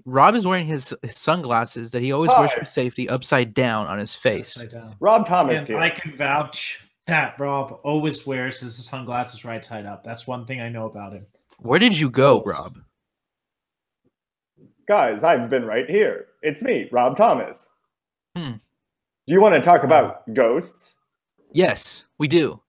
Rob 0.07 0.35
is 0.35 0.47
wearing 0.47 0.67
his, 0.67 0.95
his 1.03 1.17
sunglasses 1.17 1.91
that 1.93 2.03
he 2.03 2.13
always 2.13 2.31
wears 2.37 2.53
for 2.53 2.65
safety 2.65 3.09
upside 3.09 3.55
down 3.55 3.87
on 3.87 3.99
his 3.99 4.15
face. 4.15 4.55
Down. 4.55 4.97
Rob 5.01 5.27
Thomas 5.27 5.61
And 5.61 5.67
here. 5.69 5.79
I 5.79 5.91
can 5.91 6.15
vouch 6.15 6.87
that 7.07 7.39
Rob 7.39 7.81
always 7.83 8.27
wears 8.27 8.61
his 8.61 8.85
sunglasses 8.85 9.45
right 9.45 9.65
side 9.65 9.87
up. 9.87 10.05
That's 10.05 10.27
one 10.27 10.45
thing 10.47 10.61
I 10.61 10.69
know 10.69 10.87
about 10.87 11.13
him. 11.15 11.27
Where 11.59 11.79
did 11.79 11.99
you 11.99 12.11
go, 12.11 12.43
Rob? 12.45 12.77
Guys, 14.87 15.23
I've 15.23 15.49
been 15.49 15.65
right 15.65 15.89
here. 15.89 16.27
It's 16.43 16.63
me, 16.63 16.89
Rob 16.93 17.17
Thomas. 17.17 17.69
Hmm. 18.37 18.53
Do 19.27 19.33
you 19.33 19.41
want 19.41 19.55
to 19.55 19.63
talk 19.63 19.85
about 19.85 20.33
ghosts? 20.35 20.97
Yes, 21.53 22.05
we 22.19 22.29
do. 22.29 22.61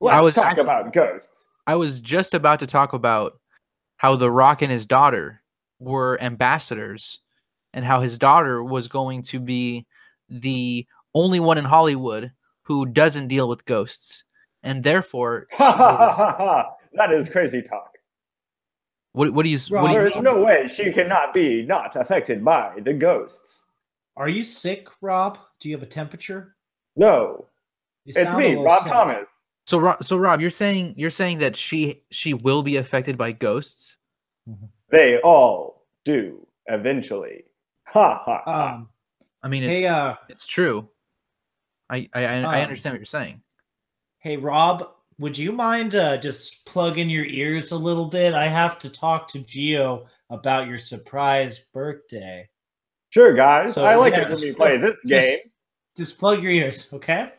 Let's 0.00 0.22
was 0.24 0.34
talk 0.34 0.46
actually- 0.46 0.62
about 0.62 0.92
ghosts. 0.94 1.44
I 1.66 1.74
was 1.74 2.00
just 2.00 2.32
about 2.32 2.60
to 2.60 2.66
talk 2.66 2.94
about 2.94 3.38
how 3.98 4.16
The 4.16 4.30
Rock 4.30 4.62
and 4.62 4.72
his 4.72 4.86
daughter 4.86 5.42
were 5.78 6.20
ambassadors 6.22 7.20
and 7.72 7.84
how 7.84 8.00
his 8.00 8.18
daughter 8.18 8.62
was 8.62 8.88
going 8.88 9.22
to 9.22 9.38
be 9.40 9.86
the 10.28 10.86
only 11.14 11.40
one 11.40 11.58
in 11.58 11.64
Hollywood 11.64 12.32
who 12.62 12.86
doesn't 12.86 13.28
deal 13.28 13.48
with 13.48 13.64
ghosts. 13.64 14.24
And 14.62 14.82
therefore, 14.82 15.46
Ha 15.52 15.72
ha 15.72 15.96
ha 15.96 16.12
ha 16.12 16.36
ha! 16.36 16.70
That 16.94 17.12
is 17.12 17.28
crazy 17.28 17.62
talk. 17.62 17.92
what, 19.12 19.32
what 19.32 19.44
do 19.44 19.50
you 19.50 19.58
what 19.70 19.88
do 19.88 19.92
you 19.92 19.98
There 19.98 20.06
is 20.08 20.14
mean? 20.14 20.24
no 20.24 20.42
way 20.42 20.66
she 20.68 20.92
cannot 20.92 21.32
be 21.32 21.62
not 21.62 21.94
affected 21.96 22.44
by 22.44 22.72
the 22.82 22.92
ghosts. 22.94 23.64
Are 24.16 24.28
you 24.28 24.42
sick, 24.42 24.88
Rob? 25.00 25.38
Do 25.60 25.68
you 25.68 25.76
have 25.76 25.82
a 25.82 25.86
temperature? 25.90 26.56
No, 26.96 27.46
You 28.04 28.14
it's 28.16 28.34
me, 28.36 28.56
Rob 28.56 28.82
sick. 28.82 28.92
Thomas. 28.92 29.42
So, 29.66 29.94
so 30.02 30.16
Rob, 30.16 30.40
you're 30.40 30.50
saying 30.50 30.94
you're 30.96 31.10
saying 31.12 31.38
that 31.38 31.54
she 31.56 32.02
she 32.10 32.34
will 32.34 32.62
be 32.64 32.76
affected 32.76 33.16
by 33.16 33.30
ghosts? 33.32 33.96
Mm-hmm. 34.48 34.64
They 34.90 35.18
all 35.20 35.86
do 36.04 36.46
eventually. 36.66 37.44
Ha 37.88 38.22
ha. 38.24 38.42
ha. 38.44 38.74
Um, 38.74 38.88
I 39.42 39.48
mean, 39.48 39.62
it's 39.64 39.80
hey, 39.80 39.86
uh, 39.86 40.14
it's 40.28 40.46
true. 40.46 40.88
I 41.90 42.08
I, 42.14 42.24
I 42.24 42.34
I 42.40 42.58
Um, 42.58 42.64
understand 42.64 42.94
what 42.94 42.98
you're 43.00 43.06
saying. 43.06 43.42
hey, 44.18 44.36
Rob, 44.36 44.88
would 45.18 45.36
you 45.38 45.52
mind 45.52 45.94
uh, 45.94 46.16
just 46.18 46.64
plugging 46.66 47.08
your 47.10 47.24
ears 47.24 47.72
a 47.72 47.76
little 47.76 48.06
bit? 48.06 48.34
I 48.34 48.48
have 48.48 48.78
to 48.80 48.90
talk 48.90 49.28
to 49.28 49.38
Geo 49.40 50.06
about 50.30 50.68
your 50.68 50.78
surprise 50.78 51.58
birthday. 51.58 52.48
sure, 53.10 53.32
guys. 53.32 53.72
so, 53.74 53.84
I 53.84 53.94
like 53.96 54.12
yeah, 54.12 54.20
it 54.20 54.24
when 54.24 54.30
just 54.32 54.42
we 54.44 54.52
play 54.52 54.76
this 54.78 54.98
just- 55.06 55.26
game. 55.26 55.38
Just 55.96 56.16
plug 56.18 56.42
your 56.44 56.52
ears, 56.52 56.88
okay? 56.92 57.32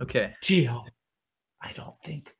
Okay. 0.00 0.32
Geo, 0.40 0.86
I 1.60 1.72
don't 1.72 2.00
think 2.02 2.34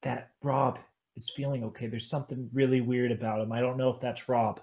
that 0.00 0.30
Rob 0.42 0.78
is 1.18 1.30
feeling 1.30 1.64
okay. 1.64 1.86
There's 1.88 2.06
something 2.06 2.48
really 2.52 2.80
weird 2.80 3.10
about 3.12 3.40
him. 3.40 3.52
I 3.52 3.60
don't 3.60 3.76
know 3.76 3.90
if 3.90 4.00
that's 4.00 4.28
Rob. 4.28 4.60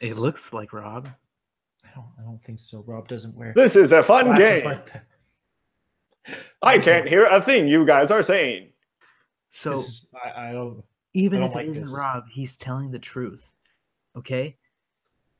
It 0.00 0.16
looks 0.18 0.52
like 0.52 0.72
Rob. 0.72 1.08
I 1.84 1.88
don't. 1.94 2.06
I 2.18 2.22
don't 2.22 2.42
think 2.42 2.60
so. 2.60 2.84
Rob 2.86 3.08
doesn't 3.08 3.36
wear 3.36 3.52
This 3.54 3.74
is 3.74 3.90
a 3.92 4.02
fun 4.02 4.36
game. 4.36 4.64
like 4.64 4.92
that. 4.92 5.06
I 6.62 6.78
can't 6.78 7.08
hear 7.08 7.24
a 7.24 7.42
thing 7.42 7.66
you 7.66 7.84
guys 7.84 8.10
are 8.10 8.22
saying. 8.22 8.68
So 9.50 9.72
is, 9.72 10.06
I, 10.24 10.50
I 10.50 10.52
don't. 10.52 10.84
even 11.14 11.42
I 11.42 11.46
if 11.46 11.52
don't 11.52 11.60
it 11.60 11.64
like 11.64 11.70
isn't 11.72 11.84
this. 11.86 11.92
Rob, 11.94 12.24
he's 12.30 12.56
telling 12.56 12.90
the 12.92 12.98
truth. 12.98 13.54
Okay? 14.16 14.56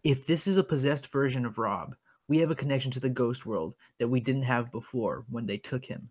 If 0.03 0.27
this 0.27 0.47
is 0.49 0.57
a 0.57 0.65
possessed 0.65 1.07
version 1.07 1.47
of 1.47 1.59
Rob, 1.59 1.95
we 2.27 2.39
have 2.39 2.51
a 2.51 2.57
connection 2.57 2.91
to 2.93 3.01
the 3.01 3.09
ghost 3.09 3.47
world 3.47 3.75
that 3.99 4.09
we 4.09 4.19
didn't 4.19 4.43
have 4.43 4.73
before 4.73 5.25
when 5.29 5.47
they 5.47 5.59
took 5.59 5.85
him. 5.85 6.09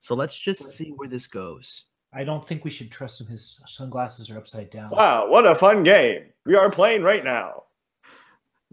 So 0.00 0.14
let's 0.14 0.38
just 0.38 0.62
see 0.70 0.90
where 0.90 1.08
this 1.08 1.26
goes. 1.26 1.84
I 2.16 2.24
don't 2.24 2.46
think 2.48 2.64
we 2.64 2.70
should 2.70 2.90
trust 2.90 3.20
him. 3.20 3.26
His 3.26 3.60
sunglasses 3.66 4.30
are 4.30 4.38
upside 4.38 4.70
down. 4.70 4.90
Wow, 4.90 5.28
what 5.28 5.46
a 5.46 5.54
fun 5.54 5.82
game. 5.82 6.22
We 6.46 6.54
are 6.56 6.70
playing 6.70 7.02
right 7.02 7.22
now. 7.22 7.64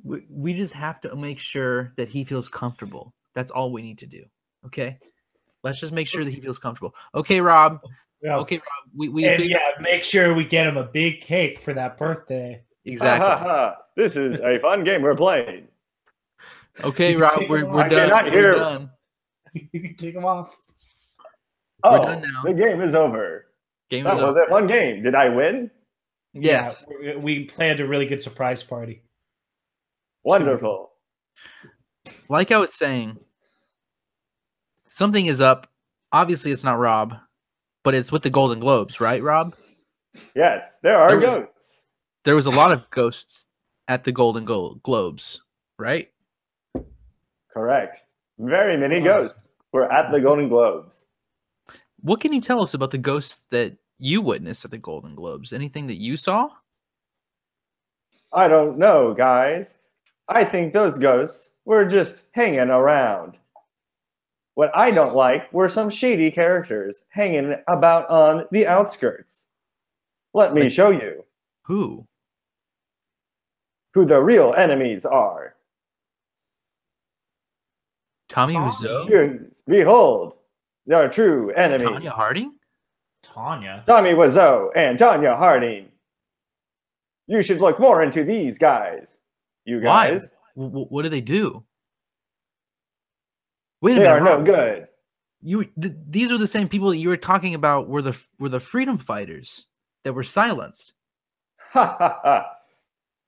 We, 0.01 0.23
we 0.29 0.53
just 0.53 0.73
have 0.73 1.01
to 1.01 1.13
make 1.17 1.39
sure 1.39 1.91
that 1.97 2.07
he 2.07 2.23
feels 2.23 2.47
comfortable. 2.47 3.13
That's 3.35 3.51
all 3.51 3.71
we 3.73 3.81
need 3.81 3.97
to 3.99 4.05
do. 4.05 4.23
Okay? 4.65 4.97
Let's 5.61 5.79
just 5.79 5.91
make 5.91 6.07
sure 6.07 6.23
that 6.23 6.31
he 6.33 6.39
feels 6.39 6.57
comfortable. 6.57 6.95
Okay, 7.13 7.41
Rob. 7.41 7.81
Yeah. 8.21 8.37
Okay, 8.37 8.55
Rob. 8.55 8.93
We, 8.95 9.09
we 9.09 9.25
and 9.25 9.43
yeah, 9.43 9.71
make 9.81 10.05
sure 10.05 10.33
we 10.33 10.45
get 10.45 10.65
him 10.65 10.77
a 10.77 10.85
big 10.85 11.19
cake 11.19 11.59
for 11.59 11.73
that 11.73 11.97
birthday. 11.97 12.61
Exactly. 12.85 13.27
ha, 13.27 13.37
ha. 13.39 13.75
This 13.97 14.15
is 14.15 14.39
a 14.39 14.57
fun 14.59 14.85
game 14.85 15.01
we're 15.01 15.15
playing. 15.15 15.67
Okay, 16.81 17.15
Rob, 17.17 17.33
we're, 17.49 17.59
him 17.59 17.71
we're 17.71 17.79
off. 17.79 17.79
I 17.85 17.89
done. 17.89 18.09
cannot 18.09 18.23
We're 18.25 18.31
hear. 18.31 18.53
done. 18.55 18.89
you 19.53 19.81
can 19.81 19.95
take 19.95 20.15
him 20.15 20.23
off. 20.23 20.57
We're 21.83 21.97
Oh, 21.99 22.05
done 22.05 22.21
now. 22.21 22.43
the 22.43 22.53
game 22.53 22.81
is 22.81 22.95
over. 22.95 23.45
Game 23.89 24.05
That 24.05 24.13
is 24.15 24.19
was 24.21 24.37
up. 24.37 24.47
a 24.47 24.49
fun 24.49 24.67
game. 24.67 25.03
Did 25.03 25.15
I 25.15 25.29
win? 25.29 25.69
Yes. 26.33 26.85
Yeah, 27.01 27.15
we, 27.15 27.39
we 27.39 27.45
planned 27.45 27.79
a 27.79 27.87
really 27.87 28.05
good 28.05 28.21
surprise 28.23 28.63
party. 28.63 29.03
Wonderful. 30.23 30.91
Like 32.29 32.51
I 32.51 32.57
was 32.57 32.73
saying, 32.73 33.17
something 34.87 35.25
is 35.25 35.41
up. 35.41 35.69
Obviously, 36.11 36.51
it's 36.51 36.63
not 36.63 36.79
Rob, 36.79 37.15
but 37.83 37.95
it's 37.95 38.11
with 38.11 38.23
the 38.23 38.29
Golden 38.29 38.59
Globes, 38.59 39.01
right, 39.01 39.21
Rob? 39.21 39.53
Yes, 40.35 40.79
there 40.83 40.97
are 40.97 41.09
There 41.09 41.19
was- 41.19 41.27
ghosts. 41.37 41.83
There 42.23 42.35
was 42.35 42.45
a 42.45 42.51
lot 42.51 42.71
of 42.71 42.89
ghosts 42.89 43.47
at 43.89 44.05
the 44.05 44.11
Golden 44.13 44.45
Glo- 44.45 44.75
Globes, 44.83 45.41
right? 45.77 46.09
Correct. 47.51 47.99
Very 48.39 48.77
many 48.77 49.01
ghosts 49.01 49.43
were 49.73 49.91
at 49.91 50.11
the 50.11 50.21
Golden 50.21 50.47
Globes. 50.47 51.02
What 52.03 52.19
can 52.19 52.33
you 52.33 52.41
tell 52.41 52.61
us 52.61 52.73
about 52.73 52.91
the 52.91 52.97
ghosts 52.97 53.45
that 53.49 53.75
you 53.97 54.21
witnessed 54.21 54.65
at 54.65 54.71
the 54.71 54.77
Golden 54.77 55.15
Globes? 55.15 55.53
Anything 55.53 55.87
that 55.87 55.97
you 55.99 56.17
saw? 56.17 56.49
I 58.33 58.47
don't 58.49 58.77
know, 58.77 59.13
guys. 59.13 59.77
I 60.27 60.43
think 60.43 60.73
those 60.73 60.99
ghosts 60.99 61.49
were 61.65 61.85
just 61.85 62.25
hanging 62.33 62.69
around. 62.69 63.37
What 64.55 64.75
I 64.75 64.91
don't 64.91 65.15
like 65.15 65.51
were 65.53 65.69
some 65.69 65.89
shady 65.89 66.29
characters 66.29 67.01
hanging 67.09 67.55
about 67.67 68.09
on 68.09 68.47
the 68.51 68.67
outskirts. 68.67 69.47
Let 70.33 70.53
me 70.53 70.63
Like- 70.63 70.71
show 70.73 70.89
you 70.89 71.23
Who? 71.63 72.05
who 73.93 74.05
the 74.05 74.21
real 74.21 74.53
enemies 74.55 75.05
are. 75.05 75.55
Tommy 78.27 78.55
Tommy? 78.55 78.71
Wiseau? 78.71 79.51
Behold, 79.67 80.37
their 80.85 81.09
true 81.09 81.51
enemy, 81.51 81.85
Tonya 81.85 82.09
Harding? 82.09 82.53
Tonya. 83.25 83.85
Tommy 83.85 84.11
Wiseau 84.11 84.69
and 84.75 84.97
Tonya 84.99 85.37
Harding. 85.37 85.87
You 87.27 87.41
should 87.41 87.59
look 87.61 87.79
more 87.79 88.03
into 88.03 88.23
these 88.23 88.57
guys. 88.57 89.17
You 89.65 89.79
guys, 89.79 90.31
W- 90.55 90.69
w- 90.69 90.87
what 90.89 91.03
do 91.03 91.09
they 91.09 91.21
do? 91.21 91.63
Wait 93.81 93.93
a 93.93 93.99
they 93.99 94.05
minute. 94.05 94.13
are 94.13 94.19
no 94.19 94.35
Rob. 94.37 94.45
good. 94.45 94.87
You 95.41 95.65
th- 95.81 95.93
these 96.09 96.31
are 96.31 96.37
the 96.37 96.47
same 96.47 96.69
people 96.69 96.89
that 96.89 96.97
you 96.97 97.09
were 97.09 97.17
talking 97.17 97.53
about 97.53 97.87
were 97.89 98.01
the 98.01 98.17
were 98.39 98.49
the 98.49 98.59
freedom 98.59 98.97
fighters 98.97 99.65
that 100.03 100.13
were 100.13 100.23
silenced. 100.23 100.93
Ha 101.71 101.95
ha 101.99 102.19
ha. 102.23 102.49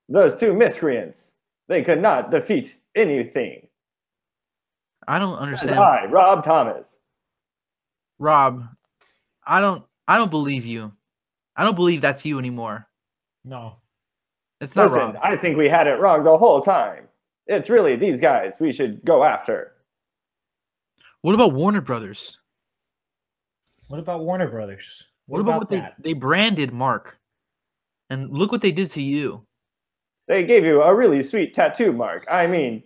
Those 0.08 0.36
two 0.38 0.54
miscreants, 0.54 1.36
they 1.68 1.84
could 1.84 2.02
not 2.02 2.32
defeat 2.32 2.76
anything. 2.96 3.68
I 5.08 5.20
don't 5.20 5.36
As 5.38 5.42
understand. 5.44 5.80
I, 5.80 6.06
Rob 6.06 6.44
Thomas. 6.44 6.98
Rob, 8.20 8.66
I 9.46 9.60
don't 9.60 9.84
I 10.08 10.18
don't 10.18 10.32
believe 10.32 10.66
you. 10.66 10.92
I 11.56 11.64
don't 11.64 11.76
believe 11.76 12.02
that's 12.02 12.26
you 12.26 12.40
anymore. 12.40 12.88
No. 13.44 13.78
It's 14.62 14.76
not 14.76 14.92
Listen, 14.92 15.00
Rob. 15.14 15.18
I 15.22 15.36
think 15.36 15.58
we 15.58 15.68
had 15.70 15.88
it 15.88 16.00
wrong 16.00 16.24
the 16.24 16.38
whole 16.38 16.62
time. 16.62 17.08
It's 17.48 17.70
really 17.70 17.96
these 17.96 18.20
guys 18.20 18.56
we 18.60 18.72
should 18.74 19.04
go 19.06 19.24
after. 19.24 19.74
What 21.22 21.36
about 21.36 21.54
Warner 21.54 21.82
Brothers? 21.82 22.38
What 23.88 24.00
about 24.00 24.22
Warner 24.22 24.48
Brothers? 24.50 25.04
What, 25.28 25.42
about, 25.42 25.60
what 25.60 25.70
that? 25.70 25.96
they 26.00 26.12
they 26.12 26.14
branded 26.14 26.72
Mark? 26.72 27.18
And 28.10 28.32
look 28.32 28.52
what 28.52 28.62
they 28.62 28.72
did 28.72 28.90
to 28.92 29.02
you. 29.02 29.46
They 30.28 30.44
gave 30.44 30.64
you 30.64 30.82
a 30.82 30.94
really 30.94 31.22
sweet 31.24 31.54
tattoo 31.54 31.92
mark. 31.92 32.26
I 32.30 32.48
mean, 32.48 32.84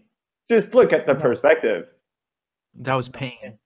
just 0.50 0.74
look 0.74 0.92
at 0.94 1.06
the 1.06 1.14
No. 1.14 1.20
perspective. 1.22 1.88
That 2.76 2.96
was 2.96 3.10
pain. 3.10 3.58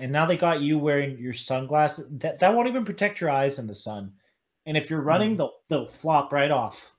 And 0.00 0.12
now 0.12 0.26
they 0.26 0.36
got 0.36 0.60
you 0.60 0.78
wearing 0.78 1.18
your 1.18 1.32
sunglasses. 1.32 2.08
That 2.18 2.38
that 2.40 2.54
won't 2.54 2.68
even 2.68 2.84
protect 2.84 3.20
your 3.20 3.30
eyes 3.30 3.58
in 3.58 3.66
the 3.66 3.74
sun. 3.74 4.12
And 4.66 4.76
if 4.76 4.90
you're 4.90 5.00
running, 5.00 5.36
they'll 5.36 5.54
they'll 5.68 5.86
flop 5.86 6.32
right 6.32 6.50
off. 6.50 6.92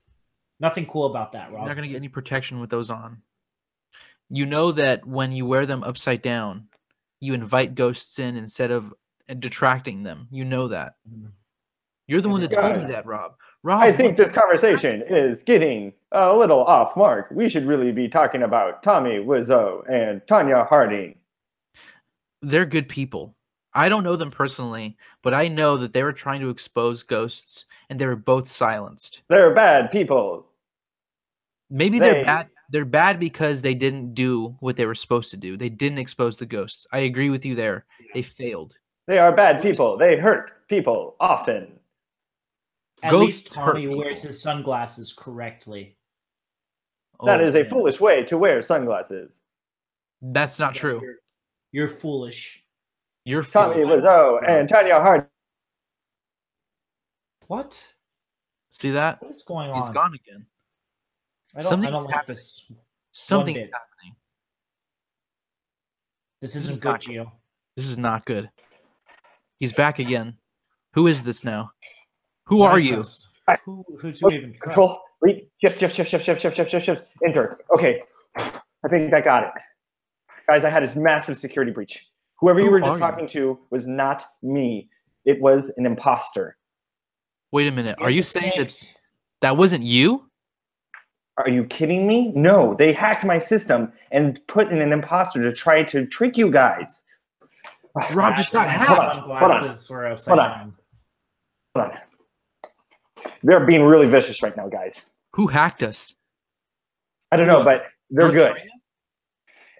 Nothing 0.60 0.86
cool 0.86 1.06
about 1.06 1.32
that, 1.32 1.50
Rob. 1.50 1.60
You're 1.62 1.68
not 1.68 1.76
going 1.76 1.88
to 1.88 1.92
get 1.92 1.96
any 1.96 2.08
protection 2.08 2.60
with 2.60 2.70
those 2.70 2.90
on. 2.90 3.22
You 4.30 4.46
know 4.46 4.72
that 4.72 5.06
when 5.06 5.32
you 5.32 5.44
wear 5.46 5.66
them 5.66 5.82
upside 5.82 6.22
down, 6.22 6.68
you 7.20 7.34
invite 7.34 7.74
ghosts 7.74 8.18
in 8.18 8.36
instead 8.36 8.70
of 8.70 8.94
uh, 9.28 9.34
detracting 9.34 10.02
them. 10.02 10.28
You 10.30 10.44
know 10.44 10.68
that. 10.68 10.94
Mhm. 11.08 11.32
You're 12.06 12.20
the 12.20 12.28
one 12.28 12.40
that 12.40 12.50
told 12.50 12.78
me 12.78 12.84
that, 12.86 13.06
Rob. 13.06 13.36
Rob, 13.62 13.80
I 13.82 13.92
think 13.92 14.16
this 14.16 14.32
conversation 14.32 15.02
is 15.06 15.42
getting 15.42 15.92
a 16.10 16.36
little 16.36 16.64
off 16.64 16.96
mark. 16.96 17.28
We 17.30 17.48
should 17.48 17.64
really 17.64 17.92
be 17.92 18.08
talking 18.08 18.42
about 18.42 18.82
Tommy 18.82 19.18
Wiseau 19.18 19.88
and 19.88 20.20
Tonya 20.22 20.68
Harding. 20.68 21.16
They're 22.42 22.66
good 22.66 22.88
people. 22.88 23.34
I 23.74 23.88
don't 23.88 24.04
know 24.04 24.16
them 24.16 24.30
personally, 24.30 24.96
but 25.22 25.32
I 25.32 25.48
know 25.48 25.76
that 25.78 25.92
they 25.92 26.02
were 26.02 26.12
trying 26.12 26.40
to 26.40 26.50
expose 26.50 27.02
ghosts 27.02 27.64
and 27.88 27.98
they 27.98 28.06
were 28.06 28.16
both 28.16 28.46
silenced. 28.46 29.22
They're 29.28 29.54
bad 29.54 29.90
people. 29.90 30.46
Maybe 31.70 31.98
they're 31.98 32.24
bad. 32.24 32.48
They're 32.68 32.84
bad 32.84 33.18
because 33.18 33.62
they 33.62 33.74
didn't 33.74 34.14
do 34.14 34.56
what 34.60 34.76
they 34.76 34.86
were 34.86 34.94
supposed 34.94 35.30
to 35.30 35.36
do. 35.36 35.56
They 35.56 35.68
didn't 35.68 35.98
expose 35.98 36.36
the 36.36 36.46
ghosts. 36.46 36.86
I 36.92 37.00
agree 37.00 37.30
with 37.30 37.44
you 37.44 37.54
there. 37.54 37.86
They 38.14 38.22
failed. 38.22 38.74
They 39.06 39.18
are 39.18 39.32
bad 39.32 39.62
people. 39.62 39.96
They 39.96 40.16
hurt 40.16 40.68
people 40.68 41.16
often. 41.20 41.78
At 43.02 43.10
Ghosts 43.10 43.42
least 43.44 43.52
Tommy 43.52 43.88
wears 43.88 44.22
his 44.22 44.40
sunglasses 44.40 45.12
correctly. 45.12 45.96
That 47.24 47.40
Oh, 47.40 47.44
is 47.44 47.54
a 47.54 47.60
man. 47.62 47.70
foolish 47.70 48.00
way 48.00 48.22
to 48.24 48.38
wear 48.38 48.62
sunglasses. 48.62 49.32
That's 50.20 50.58
not 50.58 50.74
true. 50.74 51.00
You're, 51.72 51.86
you're 51.86 51.94
foolish. 51.94 52.64
You're 53.24 53.42
Tommy 53.42 53.74
foolish. 53.82 54.02
Wiseau 54.04 54.40
and 54.48 54.68
Tonya 54.68 55.00
Harding. 55.02 55.26
What? 57.46 57.94
See 58.70 58.90
that? 58.92 59.20
What 59.20 59.30
is 59.30 59.42
going 59.42 59.70
on? 59.70 59.76
He's 59.80 59.90
gone 59.90 60.14
again. 60.14 60.46
I 61.54 61.60
don't, 61.60 61.66
I 61.66 61.70
Something's 61.70 61.92
don't 61.92 62.04
like 62.04 62.14
happening. 62.14 62.26
this. 62.34 62.72
Something 63.12 63.56
is 63.56 63.70
happening. 63.70 64.16
This 66.40 66.54
This 66.54 66.62
isn't 66.62 66.72
is 66.74 66.78
good, 66.80 66.88
not 66.88 67.04
good. 67.04 67.10
Gio. 67.14 67.32
This 67.76 67.86
is 67.88 67.98
not 67.98 68.24
good. 68.24 68.50
He's 69.60 69.72
back 69.72 69.98
again. 69.98 70.34
Who 70.94 71.06
is 71.06 71.22
this 71.22 71.44
now? 71.44 71.70
Who 72.46 72.56
What 72.56 72.72
are 72.72 72.78
is 72.78 72.84
you? 72.84 72.96
this? 72.96 73.28
I- 73.48 73.58
Who, 73.64 73.84
who 74.00 74.12
do 74.12 74.26
we 74.26 74.36
even 74.36 74.50
trust? 74.50 74.62
Control. 74.62 75.00
Lead. 75.22 75.46
Shift, 75.62 75.78
shift, 75.80 75.94
shift, 75.94 76.10
shift, 76.10 76.24
shift, 76.24 76.40
shift, 76.40 76.56
shift, 76.56 76.70
shift, 76.70 76.86
shift. 76.86 77.06
Enter. 77.24 77.60
Okay. 77.76 78.02
I 78.36 78.88
think 78.88 79.12
I 79.14 79.20
got 79.20 79.44
it. 79.44 79.50
Guys, 80.48 80.64
I 80.64 80.70
had 80.70 80.82
this 80.82 80.96
massive 80.96 81.38
security 81.38 81.72
breach. 81.72 82.06
Whoever 82.40 82.60
you 82.60 82.70
were 82.70 82.78
are 82.78 82.80
just 82.80 82.92
you? 82.94 82.98
talking 82.98 83.26
to 83.28 83.58
was 83.70 83.86
not 83.86 84.24
me. 84.42 84.88
It 85.24 85.40
was 85.40 85.72
an 85.76 85.86
imposter. 85.86 86.56
Wait 87.52 87.68
a 87.68 87.70
minute. 87.70 87.96
Are 87.98 88.10
You're 88.10 88.16
you 88.16 88.22
the 88.22 88.28
saying 88.28 88.52
that 88.56 88.94
that 89.42 89.56
wasn't 89.56 89.84
you? 89.84 90.28
Are 91.38 91.48
you 91.48 91.64
kidding 91.64 92.06
me? 92.06 92.32
No, 92.34 92.74
they 92.78 92.92
hacked 92.92 93.24
my 93.24 93.38
system 93.38 93.92
and 94.10 94.44
put 94.48 94.70
in 94.70 94.82
an 94.82 94.92
imposter 94.92 95.42
to 95.42 95.52
try 95.52 95.82
to 95.84 96.06
trick 96.06 96.36
you 96.36 96.50
guys. 96.50 97.04
Rob 98.12 98.36
just 98.36 98.52
got 98.52 98.68
Hold 98.70 98.88
hacked. 98.88 99.00
on, 99.00 99.18
Hold. 99.20 99.50
Sunglasses 99.50 99.90
were 99.90 100.06
upside 100.06 100.38
Hold 100.38 100.50
down. 100.50 100.74
Hold 101.76 101.90
on. 101.90 101.98
They're 103.42 103.64
being 103.64 103.82
really 103.84 104.06
vicious 104.08 104.42
right 104.42 104.56
now, 104.56 104.68
guys. 104.68 105.00
Who 105.34 105.46
hacked 105.46 105.82
us? 105.82 106.14
I 107.30 107.36
don't 107.36 107.46
know, 107.46 107.64
but 107.64 107.86
they're 108.10 108.24
North 108.24 108.34
good. 108.34 108.52
Korea? 108.52 108.64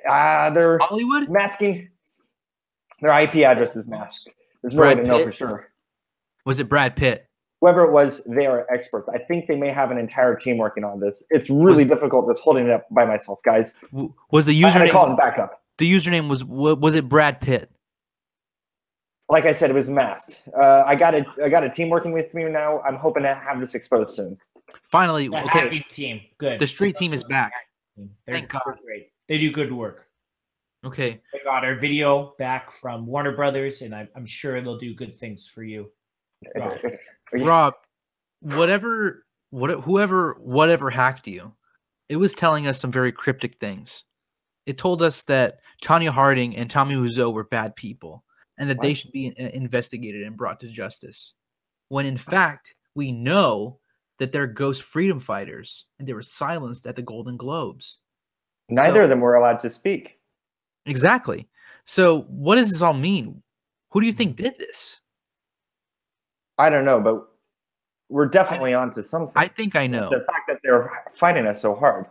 Ah, 0.08 0.50
they're 0.50 0.78
Hollywood? 0.78 1.28
masking. 1.28 1.88
Their 3.00 3.18
IP 3.22 3.36
address 3.36 3.76
is 3.76 3.86
masked. 3.88 4.28
There's 4.62 4.74
no 4.74 4.82
way 4.82 4.94
Brad 4.94 5.04
to 5.04 5.10
know 5.10 5.24
for 5.24 5.32
sure. 5.32 5.68
Was 6.44 6.60
it 6.60 6.68
Brad 6.68 6.94
Pitt? 6.96 7.26
Whoever 7.60 7.84
it 7.84 7.92
was, 7.92 8.22
they 8.26 8.46
are 8.46 8.66
experts. 8.72 9.08
I 9.12 9.18
think 9.18 9.46
they 9.46 9.54
may 9.56 9.70
have 9.70 9.90
an 9.92 9.98
entire 9.98 10.34
team 10.34 10.56
working 10.58 10.82
on 10.84 10.98
this. 10.98 11.22
It's 11.30 11.48
really 11.48 11.84
difficult 11.84 12.28
just 12.28 12.42
holding 12.42 12.66
it 12.66 12.70
up 12.72 12.86
by 12.90 13.04
myself, 13.04 13.40
guys. 13.44 13.76
Was 14.30 14.46
the 14.46 14.60
username? 14.60 14.64
I 14.64 14.70
had 14.70 14.84
to 14.86 14.90
call 14.90 15.04
username 15.04 15.08
them 15.10 15.16
back 15.16 15.38
up. 15.38 15.62
the 15.78 15.92
username 15.92 16.28
was 16.28 16.44
was 16.44 16.94
it 16.96 17.08
Brad 17.08 17.40
Pitt? 17.40 17.70
Like 19.28 19.46
I 19.46 19.52
said, 19.52 19.70
it 19.70 19.74
was 19.74 19.88
masked. 19.88 20.42
Uh, 20.60 20.82
I 20.84 20.94
got 20.96 21.14
a 21.14 21.24
I 21.42 21.48
got 21.48 21.62
a 21.64 21.70
team 21.70 21.88
working 21.88 22.12
with 22.12 22.34
me 22.34 22.44
now. 22.44 22.80
I'm 22.80 22.96
hoping 22.96 23.22
to 23.22 23.34
have 23.34 23.60
this 23.60 23.74
exposed 23.74 24.10
soon. 24.10 24.36
Finally, 24.90 25.28
The 25.28 25.36
okay. 25.44 25.48
hacking 25.60 25.84
team. 25.88 26.20
Good. 26.38 26.58
The 26.58 26.66
street 26.66 26.96
team 26.96 27.12
is 27.12 27.22
back. 27.24 27.52
They're, 27.96 28.08
Thank 28.26 28.48
God. 28.50 28.62
they're 28.66 28.76
great. 28.84 29.11
They 29.32 29.38
do 29.38 29.50
good 29.50 29.72
work. 29.72 30.08
Okay. 30.84 31.22
They 31.32 31.38
got 31.42 31.64
our 31.64 31.76
video 31.76 32.34
back 32.38 32.70
from 32.70 33.06
Warner 33.06 33.34
Brothers, 33.34 33.80
and 33.80 33.94
I, 33.94 34.06
I'm 34.14 34.26
sure 34.26 34.60
they'll 34.60 34.76
do 34.76 34.94
good 34.94 35.18
things 35.18 35.48
for 35.48 35.62
you. 35.62 35.90
Rob. 36.54 36.78
Rob, 37.32 37.74
whatever 38.40 39.24
what 39.48 39.70
whoever 39.70 40.36
whatever 40.38 40.90
hacked 40.90 41.26
you, 41.26 41.54
it 42.10 42.16
was 42.16 42.34
telling 42.34 42.66
us 42.66 42.78
some 42.78 42.92
very 42.92 43.10
cryptic 43.10 43.58
things. 43.58 44.04
It 44.66 44.76
told 44.76 45.00
us 45.00 45.22
that 45.22 45.60
Tonya 45.82 46.10
Harding 46.10 46.54
and 46.54 46.68
Tommy 46.68 46.96
Wiseau 46.96 47.32
were 47.32 47.44
bad 47.44 47.74
people 47.74 48.24
and 48.58 48.68
that 48.68 48.82
they 48.82 48.92
should 48.92 49.12
be 49.12 49.28
uh, 49.40 49.48
investigated 49.54 50.24
and 50.24 50.36
brought 50.36 50.60
to 50.60 50.68
justice. 50.68 51.36
When 51.88 52.04
in 52.04 52.18
fact, 52.18 52.74
we 52.94 53.12
know 53.12 53.78
that 54.18 54.30
they're 54.30 54.46
ghost 54.46 54.82
freedom 54.82 55.20
fighters 55.20 55.86
and 55.98 56.06
they 56.06 56.12
were 56.12 56.22
silenced 56.22 56.86
at 56.86 56.96
the 56.96 57.00
Golden 57.02 57.38
Globes. 57.38 58.00
Neither 58.72 59.00
So- 59.00 59.02
of 59.04 59.08
them 59.10 59.20
were 59.20 59.34
allowed 59.34 59.58
to 59.60 59.70
speak. 59.70 60.18
Exactly. 60.86 61.48
So, 61.84 62.22
what 62.22 62.56
does 62.56 62.70
this 62.70 62.82
all 62.82 62.94
mean? 62.94 63.42
Who 63.90 64.00
do 64.00 64.06
you 64.06 64.12
think 64.12 64.36
did 64.36 64.58
this? 64.58 65.00
I 66.58 66.70
don't 66.70 66.84
know, 66.84 67.00
but 67.00 67.28
we're 68.08 68.26
definitely 68.26 68.74
onto 68.74 69.02
something. 69.02 69.34
I 69.36 69.48
think 69.48 69.74
I 69.76 69.86
know. 69.86 70.08
The 70.10 70.24
fact 70.24 70.48
that 70.48 70.58
they're 70.62 70.90
fighting 71.14 71.46
us 71.46 71.60
so 71.60 71.74
hard. 71.74 72.06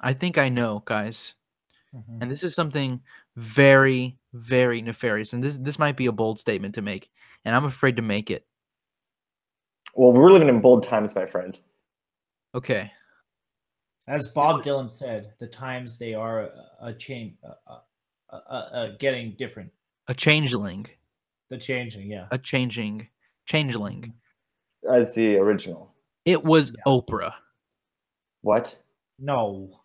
I 0.00 0.12
think 0.12 0.38
I 0.38 0.48
know, 0.48 0.82
guys. 0.84 1.34
Mm-hmm. 1.94 2.20
and 2.22 2.30
this 2.30 2.42
is 2.42 2.54
something 2.54 3.00
very 3.36 4.18
very 4.34 4.82
nefarious 4.82 5.32
and 5.32 5.42
this 5.42 5.56
this 5.56 5.78
might 5.78 5.96
be 5.96 6.06
a 6.06 6.12
bold 6.12 6.38
statement 6.38 6.74
to 6.74 6.82
make 6.82 7.08
and 7.44 7.54
i'm 7.54 7.64
afraid 7.64 7.96
to 7.96 8.02
make 8.02 8.28
it 8.30 8.44
Well, 9.94 10.12
we're 10.12 10.30
living 10.32 10.48
in 10.48 10.60
bold 10.60 10.82
times, 10.82 11.14
my 11.14 11.24
friend. 11.26 11.58
okay 12.54 12.90
As 14.08 14.28
Bob 14.28 14.62
Dylan 14.62 14.90
said, 14.90 15.32
the 15.40 15.46
times 15.48 15.98
they 15.98 16.14
are 16.14 16.42
a, 16.42 16.50
a 16.80 16.94
change, 16.94 17.34
uh, 17.44 17.54
uh, 18.32 18.36
uh, 18.36 18.52
uh, 18.54 18.88
getting 19.00 19.34
different. 19.36 19.70
a 20.08 20.14
changeling 20.14 20.86
The 21.50 21.58
changing, 21.58 22.10
yeah. 22.10 22.26
a 22.30 22.38
changing 22.38 23.08
changeling 23.46 24.12
As 24.88 25.14
the 25.14 25.36
original. 25.38 25.94
it 26.24 26.44
was 26.44 26.72
oprah 26.86 27.32
What? 28.42 28.78
No. 29.18 29.80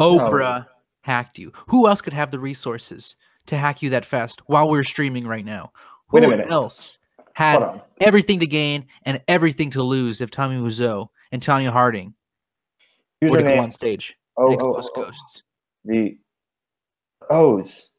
oprah 0.00 0.66
hacked 1.02 1.38
you 1.38 1.52
who 1.68 1.86
else 1.88 2.00
could 2.00 2.12
have 2.14 2.30
the 2.30 2.38
resources 2.38 3.16
to 3.46 3.56
hack 3.58 3.82
you 3.82 3.90
that 3.90 4.06
fast 4.06 4.40
while 4.46 4.68
we're 4.70 4.82
streaming 4.82 5.26
right 5.26 5.44
now 5.44 5.70
who 6.08 6.16
Wait 6.20 6.24
a 6.24 6.28
minute. 6.28 6.50
else 6.50 6.98
had 7.34 7.82
everything 8.00 8.40
to 8.40 8.46
gain 8.46 8.86
and 9.04 9.20
everything 9.28 9.68
to 9.70 9.82
lose 9.82 10.20
if 10.22 10.30
tommy 10.30 10.56
Wiseau 10.56 11.08
and 11.32 11.42
tonya 11.42 11.70
harding 11.70 12.14
to 13.30 13.42
go 13.42 13.58
on 13.58 13.70
stage 13.70 14.16
Oh, 14.36 14.46
oh, 14.46 14.52
expose 14.52 14.86
oh, 14.86 14.90
oh. 14.96 15.04
ghosts 15.04 15.42
The 15.84 16.18
oh, 17.30 17.58
O's. 17.58 17.90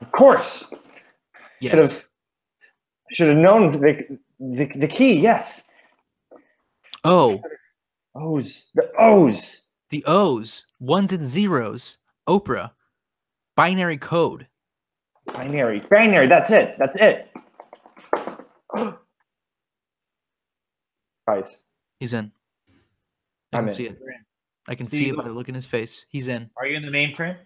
Of 0.00 0.12
course. 0.12 0.70
yes 1.60 1.70
Should 1.70 1.78
have 1.78 2.08
should 3.12 3.28
have 3.28 3.36
known 3.36 3.72
the, 3.72 4.18
the 4.40 4.66
the 4.66 4.88
key, 4.88 5.14
yes. 5.20 5.64
oh 7.04 7.40
O's. 8.14 8.70
The 8.74 8.90
O's. 8.98 9.62
The 9.90 10.04
O's, 10.06 10.66
ones 10.80 11.12
and 11.12 11.24
zeros, 11.24 11.98
Oprah, 12.28 12.70
binary 13.56 13.98
code. 13.98 14.46
Binary. 15.26 15.82
Binary, 15.90 16.26
that's 16.26 16.50
it. 16.50 16.76
That's 16.78 16.96
it. 16.96 17.30
Guys, 21.28 21.64
He's 22.00 22.12
in. 22.12 22.32
I 23.54 23.58
I'm 23.58 23.64
can 23.64 23.68
in. 23.70 23.74
see 23.76 23.86
it. 23.86 23.98
I 24.66 24.74
can 24.74 24.86
Do 24.86 24.96
see 24.96 25.06
you 25.06 25.12
it 25.14 25.16
by 25.16 25.22
go- 25.24 25.28
the 25.30 25.34
look 25.34 25.48
in 25.48 25.54
his 25.54 25.66
face. 25.66 26.06
He's 26.08 26.28
in. 26.28 26.50
Are 26.56 26.66
you 26.66 26.76
in 26.76 26.82
the 26.84 26.90
mainframe? 26.90 27.36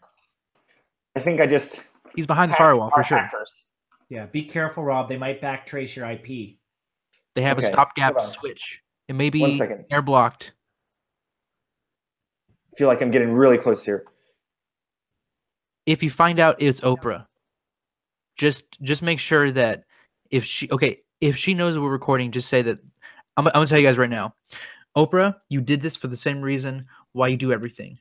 I 1.17 1.21
think 1.21 1.41
I 1.41 1.47
just 1.47 1.81
He's 2.15 2.27
behind 2.27 2.53
the 2.53 2.57
firewall 2.57 2.91
for 2.95 3.03
sure. 3.05 3.19
hackers. 3.19 3.53
Yeah. 4.09 4.27
Be 4.27 4.45
careful, 4.45 4.83
Rob. 4.85 5.09
They 5.09 5.17
might 5.19 5.41
backtrace 5.43 5.95
your 5.97 6.11
IP. 6.11 6.57
They 7.35 7.43
have 7.43 7.59
Okay, 7.59 7.67
a 7.67 7.71
stopgap 7.71 8.21
switch. 8.21 8.81
It 9.09 9.15
may 9.15 9.31
be 9.31 9.61
air 9.91 10.03
blocked. 10.03 10.53
I 12.73 12.77
feel 12.79 12.89
like 12.89 13.03
I'm 13.03 13.11
getting 13.11 13.33
really 13.33 13.59
close 13.59 13.85
here. 13.85 14.05
If 15.87 16.03
you 16.03 16.11
find 16.11 16.39
out 16.39 16.57
it's 16.61 16.81
Oprah, 16.83 17.27
just 18.37 18.79
just 18.83 19.03
make 19.03 19.19
sure 19.19 19.51
that 19.53 19.85
if 20.31 20.45
she 20.45 20.71
okay, 20.71 21.01
if 21.21 21.37
she 21.37 21.55
knows 21.55 21.79
we're 21.79 21.91
recording, 21.91 22.31
just 22.31 22.49
say 22.49 22.63
that 22.63 22.79
I'm, 23.37 23.47
I'm 23.49 23.53
gonna 23.53 23.67
tell 23.67 23.79
you 23.81 23.87
guys 23.87 23.99
right 23.99 24.11
now. 24.11 24.35
Oprah, 24.99 25.37
you 25.49 25.61
did 25.61 25.81
this 25.81 25.95
for 25.95 26.09
the 26.09 26.17
same 26.17 26.43
reason 26.43 26.85
why 27.13 27.29
you 27.29 27.37
do 27.37 27.53
everything. 27.53 28.01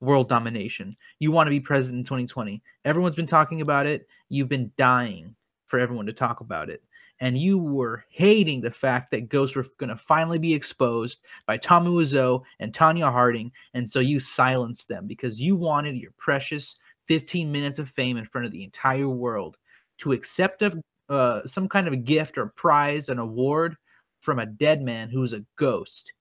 world 0.00 0.30
domination. 0.30 0.96
You 1.18 1.30
want 1.30 1.46
to 1.46 1.50
be 1.50 1.60
president 1.60 1.98
in 1.98 2.04
2020. 2.04 2.62
Everyone's 2.86 3.16
been 3.16 3.26
talking 3.26 3.60
about 3.60 3.84
it. 3.84 4.08
You've 4.30 4.48
been 4.48 4.72
dying 4.78 5.34
for 5.66 5.78
everyone 5.78 6.06
to 6.06 6.14
talk 6.14 6.40
about 6.40 6.70
it. 6.70 6.82
And 7.20 7.36
you 7.36 7.58
were 7.58 8.04
hating 8.08 8.62
the 8.62 8.70
fact 8.70 9.10
that 9.10 9.28
ghosts 9.28 9.56
were 9.56 9.66
going 9.76 9.90
to 9.90 9.96
finally 9.96 10.38
be 10.38 10.54
exposed 10.54 11.20
by 11.46 11.58
Tommy 11.58 11.90
Wiseau 11.90 12.44
and 12.60 12.72
Tonya 12.72 13.12
Harding. 13.12 13.52
And 13.74 13.86
so 13.86 14.00
you 14.00 14.18
silenced 14.18 14.88
them 14.88 15.06
because 15.06 15.38
you 15.38 15.54
wanted 15.54 15.96
your 15.96 16.12
precious 16.16 16.78
15 17.08 17.52
minutes 17.52 17.78
of 17.78 17.90
fame 17.90 18.16
in 18.16 18.24
front 18.24 18.46
of 18.46 18.52
the 18.52 18.64
entire 18.64 19.08
world 19.08 19.58
to 19.98 20.12
accept 20.12 20.62
a, 20.62 20.80
uh, 21.10 21.46
some 21.46 21.68
kind 21.68 21.86
of 21.86 21.92
a 21.92 21.98
gift 21.98 22.38
or 22.38 22.46
prize, 22.46 23.10
an 23.10 23.18
award 23.18 23.76
from 24.20 24.38
a 24.38 24.46
dead 24.46 24.80
man 24.80 25.10
who 25.10 25.22
is 25.22 25.34
a 25.34 25.44
ghost. 25.56 26.12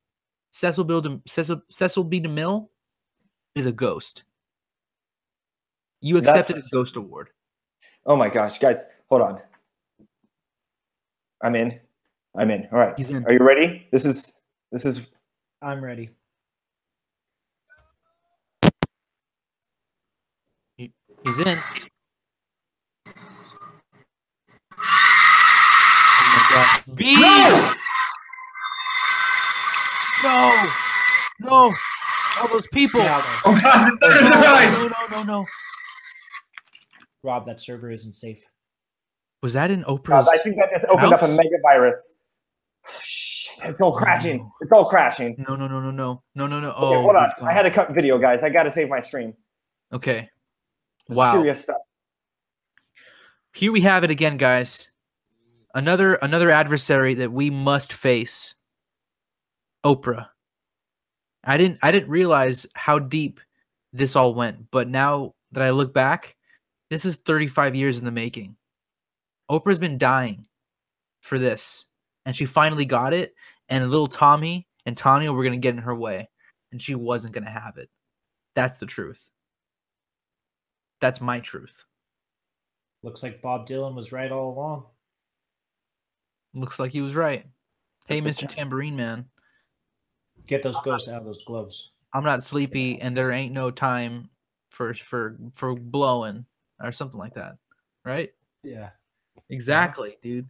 Cecil, 0.57 0.85
Bill 0.85 1.21
Cecil, 1.27 1.61
Cecil 1.69 2.03
B. 2.03 2.19
DeMille 2.19 2.67
is 3.53 3.67
a 3.67 3.71
ghost. 3.71 4.23
You 6.01 6.17
accepted 6.17 6.55
That's... 6.55 6.65
a 6.65 6.69
ghost 6.71 6.95
award. 6.95 7.29
Oh 8.07 8.15
my 8.15 8.27
gosh, 8.27 8.57
guys, 8.57 8.87
hold 9.07 9.21
on. 9.21 9.39
I'm 11.43 11.53
in. 11.53 11.79
I'm 12.35 12.49
in. 12.49 12.67
All 12.71 12.79
right. 12.79 12.95
He's 12.97 13.11
in. 13.11 13.23
Are 13.25 13.33
you 13.33 13.39
ready? 13.39 13.87
This 13.91 14.03
is 14.03 14.33
this 14.71 14.83
is 14.83 15.05
I'm 15.61 15.83
ready. 15.83 16.09
He, 20.75 20.91
he's 21.23 21.39
in. 21.39 21.59
Oh 24.71 24.83
my 26.25 26.47
god. 26.49 26.95
B! 26.95 27.21
No! 27.21 27.73
No! 30.27 30.69
No! 31.39 31.73
All 32.39 32.47
those 32.49 32.67
people! 32.67 33.01
Oh 33.01 33.59
god, 33.61 33.91
no, 34.01 34.09
no, 34.09 34.87
no, 34.87 35.17
no, 35.17 35.23
no. 35.23 35.45
Rob, 37.23 37.45
that 37.45 37.61
server 37.61 37.89
isn't 37.89 38.13
safe. 38.13 38.43
Was 39.41 39.53
that 39.53 39.71
in 39.71 39.83
Oprah's? 39.85 40.27
I 40.27 40.37
think 40.37 40.57
that 40.57 40.69
just 40.71 40.85
opened 40.85 41.13
house? 41.13 41.23
up 41.23 41.29
a 41.29 41.31
mega 41.31 41.57
virus. 41.61 42.19
Shit, 43.01 43.69
it's 43.69 43.81
all 43.81 43.93
crashing. 43.93 44.41
Oh. 44.41 44.51
It's 44.61 44.71
all 44.71 44.85
crashing. 44.85 45.35
No, 45.47 45.55
no, 45.55 45.67
no, 45.67 45.79
no, 45.79 45.91
no, 45.91 46.21
no, 46.35 46.47
no, 46.47 46.59
no. 46.59 46.73
Oh, 46.75 46.87
okay, 46.87 47.01
hold 47.01 47.15
on. 47.15 47.31
I 47.41 47.53
had 47.53 47.63
to 47.63 47.71
cut 47.71 47.91
video, 47.91 48.17
guys. 48.17 48.43
I 48.43 48.49
got 48.49 48.63
to 48.63 48.71
save 48.71 48.89
my 48.89 49.01
stream. 49.01 49.33
Okay. 49.93 50.29
Wow. 51.09 51.33
Serious 51.33 51.61
stuff. 51.61 51.77
Here 53.53 53.71
we 53.71 53.81
have 53.81 54.03
it 54.03 54.11
again, 54.11 54.37
guys. 54.37 54.91
Another 55.73 56.15
another 56.15 56.49
adversary 56.49 57.13
that 57.15 57.31
we 57.31 57.49
must 57.49 57.93
face. 57.93 58.53
Oprah. 59.87 60.27
I 61.45 61.55
didn't 61.55 61.79
I 61.81 61.91
didn't 61.91 62.09
realize 62.09 62.65
how 62.75 62.99
deep 62.99 63.39
this 63.93 64.17
all 64.17 64.33
went, 64.33 64.69
but 64.69 64.89
now 64.89 65.33
that 65.53 65.63
I 65.63 65.69
look 65.69 65.93
back, 65.93 66.35
this 66.89 67.05
is 67.05 67.15
35 67.15 67.73
years 67.73 67.97
in 67.97 68.05
the 68.05 68.11
making. 68.11 68.57
Oprah's 69.49 69.79
been 69.79 69.97
dying 69.97 70.45
for 71.21 71.39
this, 71.39 71.85
and 72.25 72.35
she 72.35 72.45
finally 72.45 72.83
got 72.83 73.13
it. 73.13 73.33
And 73.69 73.89
little 73.89 74.07
Tommy 74.07 74.67
and 74.85 74.97
Tonya 74.97 75.33
were 75.33 75.43
gonna 75.43 75.57
get 75.57 75.75
in 75.75 75.81
her 75.81 75.95
way, 75.95 76.29
and 76.73 76.81
she 76.81 76.95
wasn't 76.95 77.33
gonna 77.33 77.49
have 77.49 77.77
it. 77.77 77.89
That's 78.55 78.79
the 78.79 78.85
truth. 78.85 79.29
That's 80.99 81.21
my 81.21 81.39
truth. 81.39 81.85
Looks 83.03 83.23
like 83.23 83.41
Bob 83.41 83.67
Dylan 83.67 83.95
was 83.95 84.11
right 84.11 84.31
all 84.31 84.51
along. 84.51 84.85
Looks 86.53 86.77
like 86.77 86.91
he 86.91 87.01
was 87.01 87.15
right. 87.15 87.45
Hey, 88.07 88.19
Mr. 88.19 88.49
Tambourine 88.49 88.95
Man. 88.95 89.25
Get 90.47 90.63
those 90.63 90.79
ghosts 90.81 91.09
out 91.09 91.19
of 91.19 91.25
those 91.25 91.43
gloves. 91.43 91.91
I'm 92.13 92.23
not 92.23 92.43
sleepy, 92.43 92.99
and 93.01 93.15
there 93.15 93.31
ain't 93.31 93.53
no 93.53 93.69
time 93.69 94.29
for 94.71 94.93
for 94.93 95.37
for 95.53 95.75
blowing 95.75 96.45
or 96.81 96.91
something 96.91 97.19
like 97.19 97.33
that, 97.35 97.57
right? 98.05 98.31
Yeah. 98.63 98.89
Exactly, 99.49 100.09
yeah. 100.09 100.15
dude. 100.21 100.49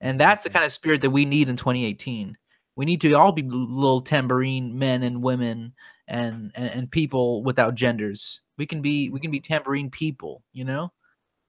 And 0.00 0.18
that's 0.18 0.42
the 0.42 0.50
kind 0.50 0.64
of 0.64 0.72
spirit 0.72 1.00
that 1.02 1.10
we 1.10 1.24
need 1.24 1.48
in 1.48 1.56
2018. 1.56 2.36
We 2.74 2.84
need 2.84 3.00
to 3.02 3.12
all 3.12 3.32
be 3.32 3.42
little 3.42 4.00
tambourine 4.00 4.76
men 4.78 5.02
and 5.02 5.22
women 5.22 5.74
and, 6.08 6.50
and 6.54 6.70
and 6.70 6.90
people 6.90 7.42
without 7.42 7.74
genders. 7.74 8.40
We 8.58 8.66
can 8.66 8.82
be 8.82 9.10
we 9.10 9.20
can 9.20 9.30
be 9.30 9.40
tambourine 9.40 9.90
people, 9.90 10.42
you 10.52 10.64
know? 10.64 10.92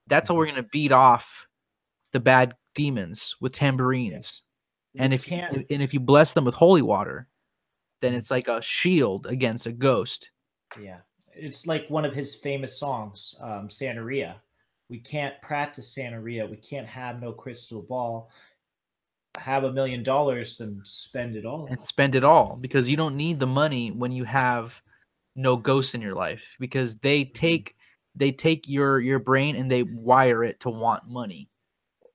That's 0.07 0.27
how 0.27 0.35
we're 0.35 0.45
going 0.45 0.57
to 0.57 0.63
beat 0.63 0.91
off 0.91 1.47
the 2.11 2.19
bad 2.19 2.55
demons 2.75 3.35
with 3.39 3.53
tambourines. 3.53 4.41
Yeah. 4.93 5.03
And 5.03 5.13
if 5.13 5.31
and 5.31 5.65
if 5.69 5.93
you 5.93 5.99
bless 5.99 6.33
them 6.33 6.45
with 6.45 6.55
holy 6.55 6.81
water, 6.81 7.27
then 8.03 8.13
it's 8.13 8.29
like 8.29 8.47
a 8.47 8.61
shield 8.61 9.25
against 9.25 9.65
a 9.65 9.71
ghost. 9.71 10.29
Yeah. 10.79 10.97
It's 11.33 11.65
like 11.65 11.89
one 11.89 12.05
of 12.05 12.13
his 12.13 12.35
famous 12.35 12.77
songs, 12.77 13.35
um, 13.41 13.67
Santeria 13.67 14.35
we 14.93 14.99
can't 14.99 15.39
practice 15.41 15.97
Santeria. 15.97 16.47
We 16.47 16.57
can't 16.57 16.87
have 16.87 17.19
no 17.19 17.31
crystal 17.31 17.81
ball. 17.81 18.29
Have 19.39 19.63
a 19.63 19.73
million 19.73 20.03
dollars, 20.03 20.57
then 20.57 20.81
spend 20.83 21.35
it 21.35 21.45
all. 21.45 21.65
And 21.67 21.81
spend 21.81 22.13
it 22.13 22.23
all 22.23 22.57
because 22.61 22.87
you 22.87 22.95
don't 22.95 23.17
need 23.17 23.39
the 23.39 23.47
money 23.47 23.89
when 23.89 24.11
you 24.11 24.23
have 24.25 24.79
no 25.35 25.55
ghosts 25.55 25.95
in 25.95 26.01
your 26.01 26.13
life 26.13 26.43
because 26.59 26.99
they 26.99 27.23
mm-hmm. 27.23 27.33
take 27.33 27.75
they 28.15 28.31
take 28.31 28.67
your 28.67 28.99
your 28.99 29.17
brain 29.17 29.55
and 29.55 29.71
they 29.71 29.81
wire 29.81 30.43
it 30.43 30.59
to 30.59 30.69
want 30.69 31.07
money. 31.07 31.49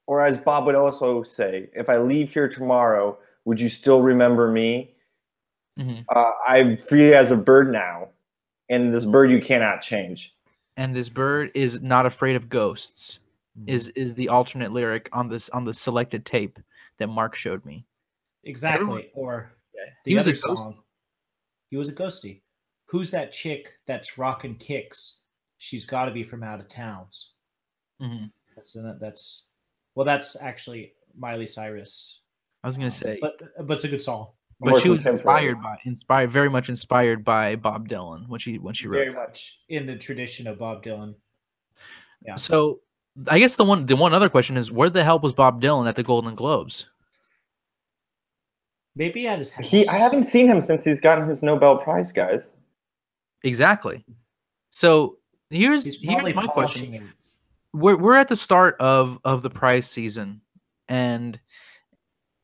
Or 0.06 0.24
as 0.24 0.38
Bob 0.38 0.66
would 0.66 0.76
also 0.76 1.24
say, 1.24 1.70
if 1.74 1.88
I 1.88 1.98
leave 1.98 2.32
here 2.32 2.48
tomorrow, 2.48 3.18
would 3.44 3.60
you 3.60 3.68
still 3.68 4.02
remember 4.02 4.52
me? 4.52 4.94
Mm-hmm. 5.78 6.02
Uh, 6.08 6.30
I'm 6.46 6.76
free 6.76 7.14
as 7.14 7.30
a 7.30 7.36
bird 7.36 7.72
now, 7.72 8.08
and 8.68 8.92
this 8.92 9.04
bird 9.04 9.30
you 9.30 9.40
cannot 9.40 9.80
change 9.80 10.34
and 10.78 10.94
this 10.94 11.08
bird 11.08 11.50
is 11.54 11.82
not 11.82 12.06
afraid 12.06 12.36
of 12.36 12.48
ghosts 12.48 13.18
mm-hmm. 13.58 13.68
is 13.68 13.88
is 13.90 14.14
the 14.14 14.28
alternate 14.28 14.72
lyric 14.72 15.10
on 15.12 15.28
this 15.28 15.50
on 15.50 15.64
the 15.64 15.74
selected 15.74 16.24
tape 16.24 16.58
that 16.98 17.08
Mark 17.08 17.34
showed 17.34 17.64
me. 17.66 17.84
Exactly. 18.44 18.80
Everyone, 18.80 19.04
or 19.14 19.52
the 20.04 20.12
he 20.12 20.18
other 20.18 20.34
song. 20.34 20.78
He 21.70 21.76
was 21.76 21.90
a 21.90 21.92
ghosty. 21.92 22.40
Who's 22.86 23.10
that 23.10 23.32
chick 23.32 23.74
that's 23.86 24.16
rocking 24.16 24.54
kicks? 24.54 25.22
She's 25.58 25.84
got 25.84 26.06
to 26.06 26.12
be 26.12 26.22
from 26.22 26.42
out 26.42 26.60
of 26.60 26.68
towns. 26.68 27.32
Mm-hmm. 28.00 28.26
That's 28.56 28.76
that's 29.00 29.46
well, 29.96 30.06
that's 30.06 30.36
actually 30.40 30.92
Miley 31.16 31.46
Cyrus. 31.46 32.22
I 32.62 32.68
was 32.68 32.78
gonna 32.78 32.90
say, 32.90 33.18
but 33.20 33.42
but 33.66 33.74
it's 33.74 33.84
a 33.84 33.88
good 33.88 34.00
song 34.00 34.28
but 34.60 34.82
she 34.82 34.88
was 34.88 35.04
inspired 35.06 35.62
by 35.62 35.78
inspired 35.84 36.30
very 36.30 36.50
much 36.50 36.68
inspired 36.68 37.24
by 37.24 37.56
Bob 37.56 37.88
Dylan 37.88 38.28
when 38.28 38.40
she 38.40 38.58
when 38.58 38.74
she 38.74 38.88
wrote 38.88 38.98
very 38.98 39.14
much 39.14 39.60
in 39.68 39.86
the 39.86 39.96
tradition 39.96 40.46
of 40.46 40.58
Bob 40.58 40.82
Dylan. 40.82 41.14
Yeah. 42.26 42.34
So 42.34 42.80
I 43.28 43.38
guess 43.38 43.56
the 43.56 43.64
one 43.64 43.86
the 43.86 43.96
one 43.96 44.14
other 44.14 44.28
question 44.28 44.56
is 44.56 44.70
where 44.70 44.90
the 44.90 45.04
hell 45.04 45.18
was 45.18 45.32
Bob 45.32 45.62
Dylan 45.62 45.88
at 45.88 45.96
the 45.96 46.02
Golden 46.02 46.34
Globes? 46.34 46.86
Maybe 48.96 49.28
at 49.28 49.38
his 49.38 49.52
house. 49.52 49.68
He 49.68 49.86
I 49.88 49.94
haven't 49.94 50.24
seen 50.24 50.48
him 50.48 50.60
since 50.60 50.84
he's 50.84 51.00
gotten 51.00 51.28
his 51.28 51.42
Nobel 51.42 51.78
Prize, 51.78 52.10
guys. 52.10 52.52
Exactly. 53.44 54.04
So 54.70 55.18
here's 55.50 56.02
here's 56.02 56.34
my 56.34 56.46
question. 56.46 57.12
We're 57.72 57.96
we're 57.96 58.16
at 58.16 58.28
the 58.28 58.36
start 58.36 58.76
of 58.80 59.20
of 59.24 59.42
the 59.42 59.50
prize 59.50 59.88
season, 59.88 60.40
and 60.88 61.38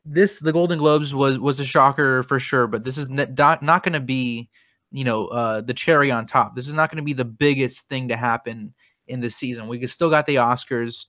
this 0.05 0.39
the 0.39 0.53
Golden 0.53 0.77
Globes 0.77 1.13
was 1.13 1.39
was 1.39 1.59
a 1.59 1.65
shocker 1.65 2.23
for 2.23 2.39
sure, 2.39 2.67
but 2.67 2.83
this 2.83 2.97
is 2.97 3.09
not 3.09 3.61
not 3.63 3.83
going 3.83 3.93
to 3.93 3.99
be 3.99 4.49
you 4.91 5.03
know 5.03 5.27
uh, 5.27 5.61
the 5.61 5.73
cherry 5.73 6.11
on 6.11 6.27
top. 6.27 6.55
This 6.55 6.67
is 6.67 6.73
not 6.73 6.91
going 6.91 6.97
to 6.97 7.03
be 7.03 7.13
the 7.13 7.25
biggest 7.25 7.89
thing 7.89 8.09
to 8.09 8.17
happen 8.17 8.73
in 9.07 9.19
the 9.19 9.29
season. 9.29 9.67
We 9.67 9.85
still 9.87 10.09
got 10.09 10.25
the 10.25 10.35
Oscars. 10.35 11.05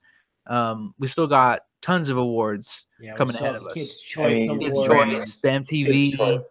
Um, 0.47 0.95
we 0.99 1.09
still 1.09 1.27
got 1.27 1.63
tons 1.83 2.09
of 2.09 2.17
awards 2.17 2.87
yeah, 3.01 3.15
coming 3.15 3.37
ahead 3.37 3.57
of 3.57 3.67
us. 3.67 3.75
Kids 3.75 4.01
Choice, 4.01 4.49
Kids 4.59 4.87
Choice 4.87 5.37
the 5.39 5.49
MTV, 5.49 6.43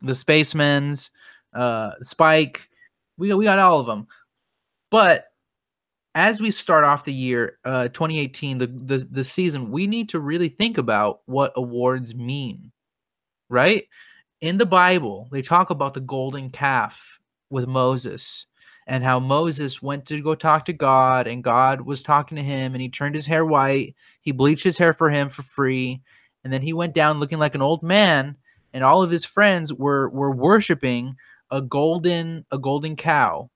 the 0.00 0.14
Spacemen's, 0.14 1.10
uh, 1.54 1.92
Spike. 2.02 2.68
We 3.18 3.34
we 3.34 3.44
got 3.44 3.58
all 3.58 3.80
of 3.80 3.86
them, 3.86 4.06
but 4.90 5.29
as 6.14 6.40
we 6.40 6.50
start 6.50 6.84
off 6.84 7.04
the 7.04 7.12
year 7.12 7.58
uh 7.64 7.88
2018 7.88 8.58
the, 8.58 8.66
the 8.66 8.98
the 9.10 9.24
season 9.24 9.70
we 9.70 9.86
need 9.86 10.08
to 10.08 10.18
really 10.20 10.48
think 10.48 10.78
about 10.78 11.20
what 11.26 11.52
awards 11.56 12.14
mean 12.14 12.72
right? 13.48 13.88
In 14.40 14.58
the 14.58 14.66
bible 14.66 15.28
they 15.30 15.42
talk 15.42 15.70
about 15.70 15.94
the 15.94 16.00
golden 16.00 16.50
calf 16.50 17.00
with 17.50 17.66
moses 17.66 18.46
and 18.86 19.04
how 19.04 19.20
moses 19.20 19.82
went 19.82 20.06
to 20.06 20.20
go 20.20 20.34
talk 20.34 20.64
to 20.64 20.72
god 20.72 21.26
and 21.26 21.44
god 21.44 21.82
was 21.82 22.02
talking 22.02 22.36
to 22.36 22.42
him 22.42 22.74
and 22.74 22.80
he 22.80 22.88
turned 22.88 23.14
his 23.14 23.26
hair 23.26 23.44
white 23.44 23.94
he 24.22 24.32
bleached 24.32 24.64
his 24.64 24.78
hair 24.78 24.94
for 24.94 25.10
him 25.10 25.28
for 25.28 25.42
free 25.42 26.00
and 26.42 26.52
then 26.52 26.62
he 26.62 26.72
went 26.72 26.94
down 26.94 27.20
looking 27.20 27.38
like 27.38 27.54
an 27.54 27.62
old 27.62 27.82
man 27.82 28.36
and 28.72 28.82
all 28.82 29.02
of 29.02 29.10
his 29.10 29.24
friends 29.24 29.72
were 29.74 30.08
were 30.10 30.30
worshiping 30.32 31.14
a 31.50 31.60
golden 31.60 32.44
a 32.50 32.58
golden 32.58 32.96
cow 32.96 33.50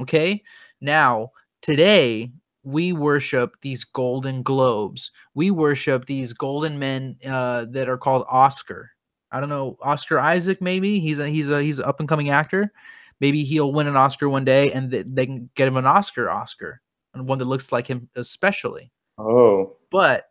okay? 0.00 0.42
Now 0.80 1.32
Today, 1.68 2.32
we 2.64 2.94
worship 2.94 3.56
these 3.60 3.84
golden 3.84 4.42
globes. 4.42 5.10
We 5.34 5.50
worship 5.50 6.06
these 6.06 6.32
golden 6.32 6.78
men 6.78 7.18
uh, 7.22 7.66
that 7.72 7.90
are 7.90 7.98
called 7.98 8.24
Oscar. 8.30 8.90
I 9.30 9.38
don't 9.38 9.50
know 9.50 9.76
Oscar 9.82 10.18
Isaac. 10.18 10.62
Maybe 10.62 10.98
he's 10.98 11.18
a 11.18 11.28
he's 11.28 11.50
a 11.50 11.62
he's 11.62 11.78
an 11.78 11.84
up 11.84 12.00
and 12.00 12.08
coming 12.08 12.30
actor, 12.30 12.72
maybe 13.20 13.44
he'll 13.44 13.70
win 13.70 13.86
an 13.86 13.96
Oscar 13.96 14.30
one 14.30 14.46
day, 14.46 14.72
and 14.72 14.90
th- 14.90 15.04
they 15.10 15.26
can 15.26 15.50
get 15.56 15.68
him 15.68 15.76
an 15.76 15.84
Oscar, 15.84 16.30
Oscar, 16.30 16.80
and 17.12 17.28
one 17.28 17.38
that 17.38 17.44
looks 17.44 17.70
like 17.70 17.86
him 17.86 18.08
especially. 18.16 18.90
Oh, 19.18 19.76
But 19.90 20.24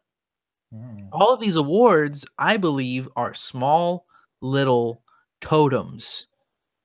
Mm. 0.74 1.10
all 1.12 1.32
of 1.36 1.40
these 1.40 1.56
awards, 1.56 2.26
I 2.40 2.58
believe, 2.58 3.08
are 3.16 3.36
small 3.36 4.08
little 4.42 5.04
totems, 5.40 6.26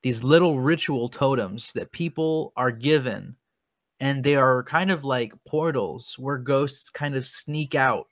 these 0.03 0.23
little 0.23 0.59
ritual 0.59 1.09
totems 1.09 1.73
that 1.73 1.91
people 1.91 2.53
are 2.55 2.69
given, 2.69 3.35
and 4.03 4.21
they 4.21 4.35
are 4.35 4.63
kind 4.63 4.91
of 4.91 5.05
like 5.05 5.33
portals 5.47 6.17
where 6.19 6.37
ghosts 6.37 6.89
kind 6.89 7.15
of 7.15 7.25
sneak 7.25 7.73
out 7.73 8.07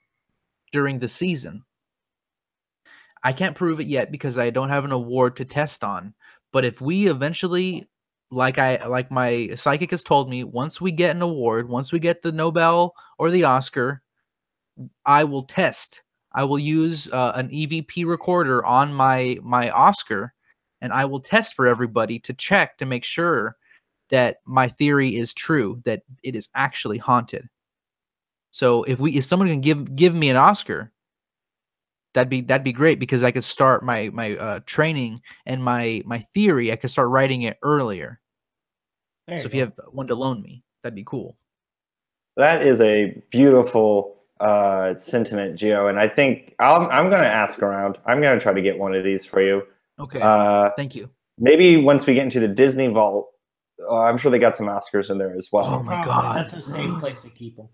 during 0.72 0.98
the 0.98 1.06
season. 1.06 1.64
I 3.22 3.34
can't 3.34 3.54
prove 3.54 3.78
it 3.78 3.88
yet 3.88 4.10
because 4.10 4.38
I 4.38 4.48
don't 4.48 4.70
have 4.70 4.86
an 4.86 4.92
award 4.92 5.36
to 5.36 5.44
test 5.44 5.84
on, 5.84 6.14
but 6.50 6.64
if 6.64 6.80
we 6.80 7.08
eventually 7.08 7.90
like 8.30 8.56
I 8.56 8.86
like 8.86 9.10
my 9.10 9.50
psychic 9.54 9.90
has 9.90 10.02
told 10.02 10.30
me, 10.30 10.44
once 10.44 10.80
we 10.80 10.92
get 10.92 11.14
an 11.14 11.20
award, 11.20 11.68
once 11.68 11.92
we 11.92 11.98
get 11.98 12.22
the 12.22 12.32
Nobel 12.32 12.94
or 13.18 13.30
the 13.30 13.44
Oscar, 13.44 14.00
I 15.04 15.24
will 15.24 15.42
test. 15.42 16.00
I 16.32 16.44
will 16.44 16.58
use 16.58 17.12
uh, 17.12 17.32
an 17.34 17.50
EVP 17.50 18.06
recorder 18.06 18.64
on 18.64 18.94
my 18.94 19.36
my 19.42 19.68
Oscar, 19.68 20.32
and 20.80 20.90
I 20.90 21.04
will 21.04 21.20
test 21.20 21.52
for 21.52 21.66
everybody 21.66 22.18
to 22.20 22.32
check 22.32 22.78
to 22.78 22.86
make 22.86 23.04
sure 23.04 23.58
that 24.10 24.38
my 24.44 24.68
theory 24.68 25.16
is 25.16 25.32
true, 25.34 25.80
that 25.84 26.02
it 26.22 26.36
is 26.36 26.48
actually 26.54 26.98
haunted. 26.98 27.48
So 28.50 28.82
if 28.84 28.98
we 29.00 29.16
if 29.16 29.24
someone 29.24 29.48
can 29.48 29.60
give 29.60 29.96
give 29.96 30.14
me 30.14 30.28
an 30.30 30.36
Oscar, 30.36 30.92
that'd 32.14 32.28
be 32.28 32.42
that'd 32.42 32.64
be 32.64 32.72
great 32.72 32.98
because 32.98 33.24
I 33.24 33.30
could 33.30 33.44
start 33.44 33.84
my 33.84 34.10
my 34.10 34.36
uh, 34.36 34.60
training 34.66 35.22
and 35.46 35.62
my 35.64 36.02
my 36.04 36.20
theory. 36.34 36.70
I 36.72 36.76
could 36.76 36.90
start 36.90 37.08
writing 37.08 37.42
it 37.42 37.58
earlier. 37.62 38.20
There 39.28 39.38
so 39.38 39.46
if 39.46 39.52
go. 39.52 39.58
you 39.58 39.64
have 39.64 39.72
one 39.92 40.06
to 40.08 40.14
loan 40.14 40.42
me, 40.42 40.62
that'd 40.82 40.94
be 40.94 41.04
cool. 41.04 41.36
that 42.36 42.66
is 42.66 42.80
a 42.80 43.22
beautiful 43.30 44.16
uh, 44.40 44.98
sentiment, 44.98 45.54
Geo, 45.54 45.86
And 45.86 46.00
I 46.00 46.08
think 46.08 46.54
I'm, 46.58 46.88
I'm 46.90 47.08
going 47.10 47.22
to 47.22 47.28
ask 47.28 47.62
around. 47.62 47.98
I'm 48.06 48.20
going 48.20 48.36
to 48.36 48.42
try 48.42 48.52
to 48.52 48.60
get 48.60 48.76
one 48.76 48.92
of 48.94 49.04
these 49.04 49.24
for 49.24 49.40
you. 49.40 49.62
Okay, 50.00 50.18
Uh, 50.20 50.70
thank 50.76 50.96
you. 50.96 51.08
maybe 51.38 51.76
once 51.76 52.06
we 52.06 52.14
get 52.14 52.24
into 52.24 52.40
the 52.40 52.48
Disney 52.48 52.88
Vault, 52.88 53.30
uh, 53.88 54.00
I'm 54.02 54.16
sure 54.18 54.30
they 54.30 54.38
got 54.38 54.56
some 54.56 54.66
Oscars 54.66 55.10
in 55.10 55.18
there 55.18 55.36
as 55.36 55.48
well. 55.52 55.66
Oh 55.66 55.82
my 55.82 56.04
God. 56.04 56.36
that's 56.36 56.52
a 56.52 56.62
safe 56.62 56.90
place 57.00 57.22
to 57.22 57.30
keep 57.30 57.56
them. 57.56 57.68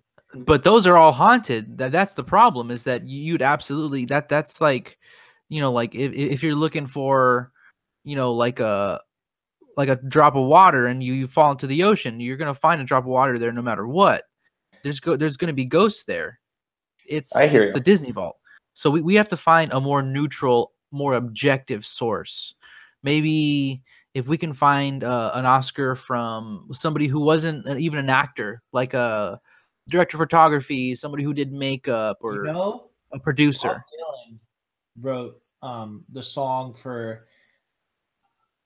but 0.46 0.62
those 0.62 0.86
are 0.86 0.96
all 0.96 1.12
haunted 1.12 1.78
that 1.78 1.90
that's 1.92 2.14
the 2.14 2.24
problem 2.24 2.70
is 2.70 2.84
that 2.84 3.06
you- 3.06 3.22
you'd 3.22 3.42
absolutely 3.42 4.04
that 4.06 4.28
that's 4.28 4.60
like 4.60 4.98
you 5.48 5.60
know 5.60 5.72
like 5.72 5.94
if 5.94 6.12
if 6.12 6.42
you're 6.42 6.54
looking 6.54 6.86
for 6.86 7.50
you 8.04 8.14
know 8.16 8.32
like 8.34 8.60
a 8.60 9.00
like 9.78 9.88
a 9.88 9.96
drop 9.96 10.34
of 10.36 10.44
water 10.46 10.86
and 10.86 11.02
you, 11.02 11.14
you 11.14 11.26
fall 11.26 11.50
into 11.52 11.66
the 11.66 11.82
ocean 11.82 12.20
you're 12.20 12.36
gonna 12.36 12.54
find 12.54 12.80
a 12.80 12.84
drop 12.84 13.04
of 13.04 13.08
water 13.08 13.38
there 13.38 13.52
no 13.52 13.62
matter 13.62 13.86
what 13.86 14.24
there's 14.82 15.00
go 15.00 15.16
there's 15.16 15.36
gonna 15.38 15.52
be 15.52 15.64
ghosts 15.64 16.04
there 16.04 16.38
it's 17.06 17.34
I 17.34 17.46
hear 17.48 17.60
it's 17.62 17.68
you. 17.68 17.74
the 17.74 17.80
disney 17.80 18.10
vault 18.10 18.36
so 18.74 18.90
we, 18.90 19.00
we 19.00 19.14
have 19.14 19.28
to 19.28 19.36
find 19.36 19.72
a 19.72 19.80
more 19.80 20.02
neutral 20.02 20.72
more 20.90 21.14
objective 21.14 21.86
source 21.86 22.54
maybe 23.02 23.82
if 24.14 24.26
we 24.26 24.38
can 24.38 24.52
find 24.52 25.04
uh, 25.04 25.32
an 25.34 25.46
oscar 25.46 25.94
from 25.94 26.68
somebody 26.72 27.06
who 27.06 27.20
wasn't 27.20 27.66
uh, 27.68 27.76
even 27.76 27.98
an 27.98 28.10
actor 28.10 28.62
like 28.72 28.94
a 28.94 29.40
director 29.88 30.16
of 30.16 30.20
photography, 30.20 30.94
somebody 30.94 31.24
who 31.24 31.34
did 31.34 31.52
makeup, 31.52 32.18
or 32.20 32.46
You 32.46 32.52
know, 32.52 32.90
a 33.12 33.18
producer. 33.18 33.68
Bob 33.68 33.76
Dylan 33.76 34.38
wrote 35.00 35.40
um, 35.62 36.04
the 36.10 36.22
song 36.22 36.74
for. 36.74 37.26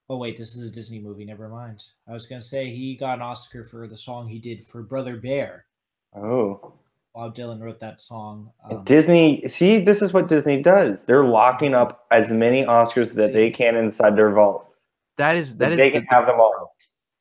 Oh 0.09 0.17
wait, 0.17 0.37
this 0.37 0.57
is 0.57 0.69
a 0.69 0.73
Disney 0.73 0.99
movie. 0.99 1.25
Never 1.25 1.49
mind. 1.49 1.83
I 2.09 2.13
was 2.13 2.27
gonna 2.27 2.43
say 2.43 2.69
he 2.71 2.97
got 2.97 3.15
an 3.15 3.23
Oscar 3.23 3.65
for 3.65 3.89
the 3.89 3.97
song 3.97 4.27
he 4.27 4.39
did 4.39 4.65
for 4.65 4.83
Brother 4.83 5.17
Bear. 5.17 5.67
Oh. 6.15 6.75
Bob 7.15 7.35
Dylan 7.35 7.61
wrote 7.61 7.79
that 7.81 8.01
song. 8.01 8.51
Um, 8.71 8.85
Disney, 8.85 9.47
see, 9.47 9.79
this 9.79 10.01
is 10.01 10.15
what 10.15 10.29
Disney 10.29 10.63
does. 10.63 11.05
They're 11.05 11.25
locking 11.25 11.75
up 11.75 12.07
as 12.11 12.31
many 12.33 12.65
Oscars 12.65 13.13
that 13.15 13.35
they 13.35 13.51
can 13.51 13.77
inside 13.77 14.17
their 14.17 14.31
vault. 14.31 14.72
That 15.19 15.37
is 15.37 15.57
that 15.59 15.73
is 15.73 15.79
they 15.79 15.91
the- 15.91 16.01
can 16.01 16.07
have 16.07 16.27
them 16.27 16.41
all 16.41 16.75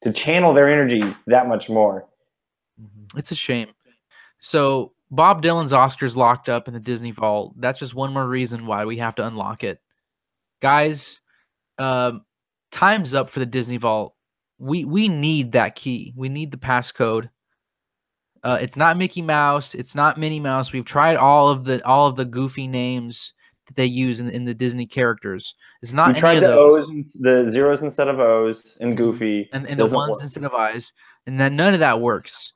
to 0.03 0.11
channel 0.11 0.53
their 0.53 0.69
energy 0.69 1.03
that 1.27 1.47
much 1.47 1.69
more. 1.69 2.07
mhm. 2.81 3.17
it's 3.17 3.31
a 3.31 3.35
shame. 3.35 3.67
So 4.39 4.93
Bob 5.11 5.43
Dylan's 5.43 5.73
Oscars 5.73 6.15
locked 6.15 6.49
up 6.49 6.67
in 6.67 6.73
the 6.73 6.79
Disney 6.79 7.11
vault. 7.11 7.53
That's 7.59 7.77
just 7.79 7.93
one 7.93 8.13
more 8.13 8.27
reason 8.27 8.65
why 8.65 8.85
we 8.85 8.97
have 8.97 9.15
to 9.15 9.27
unlock 9.27 9.63
it, 9.63 9.79
guys. 10.61 11.19
Um, 11.77 12.25
time's 12.71 13.13
up 13.13 13.29
for 13.29 13.39
the 13.39 13.45
Disney 13.45 13.77
vault. 13.77 14.15
We 14.57 14.85
we 14.85 15.09
need 15.09 15.51
that 15.53 15.75
key. 15.75 16.13
We 16.15 16.29
need 16.29 16.51
the 16.51 16.57
passcode. 16.57 17.29
Uh, 18.43 18.57
it's 18.61 18.75
not 18.77 18.97
Mickey 18.97 19.21
Mouse. 19.21 19.75
It's 19.75 19.93
not 19.93 20.17
Minnie 20.19 20.39
Mouse. 20.39 20.71
We've 20.71 20.85
tried 20.85 21.17
all 21.17 21.49
of 21.49 21.63
the 21.65 21.85
all 21.85 22.07
of 22.07 22.15
the 22.15 22.25
goofy 22.25 22.67
names 22.67 23.33
that 23.71 23.81
they 23.81 23.85
use 23.85 24.19
in, 24.19 24.29
in 24.29 24.45
the 24.45 24.53
Disney 24.53 24.85
characters. 24.85 25.55
It's 25.81 25.93
not 25.93 26.09
We 26.09 26.19
tried 26.19 26.35
the 26.35 26.47
those. 26.47 26.89
O's, 26.89 27.05
the 27.19 27.49
zeros 27.49 27.81
instead 27.81 28.07
of 28.07 28.19
O's, 28.19 28.77
and 28.81 28.97
Goofy. 28.97 29.49
and, 29.53 29.67
and 29.67 29.79
the 29.79 29.85
ones 29.85 30.11
work. 30.11 30.23
instead 30.23 30.43
of 30.43 30.53
eyes, 30.53 30.91
and 31.25 31.39
then 31.39 31.55
none 31.55 31.73
of 31.73 31.79
that 31.79 32.01
works. 32.01 32.51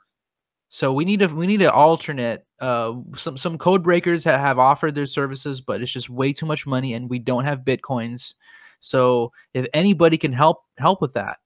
So 0.70 0.92
we 0.92 1.06
need 1.06 1.20
to 1.22 1.28
we 1.28 1.48
need 1.48 1.60
to 1.60 1.72
alternate. 1.72 2.46
Uh, 2.60 2.94
some 3.16 3.38
some 3.38 3.58
code 3.58 3.84
breakers 3.84 4.24
ha- 4.24 4.38
have 4.38 4.60
offered 4.60 4.96
their 4.96 5.06
services, 5.06 5.62
but 5.62 5.82
it's 5.82 5.92
just 5.92 6.10
way 6.10 6.34
too 6.34 6.46
much 6.46 6.66
money, 6.66 6.94
and 6.94 7.10
we 7.10 7.20
don't 7.20 7.46
have 7.46 7.62
bitcoins. 7.62 8.34
So 8.80 9.32
if 9.54 9.66
anybody 9.74 10.18
can 10.18 10.34
help 10.34 10.64
help 10.78 11.02
with 11.02 11.14
that, 11.14 11.38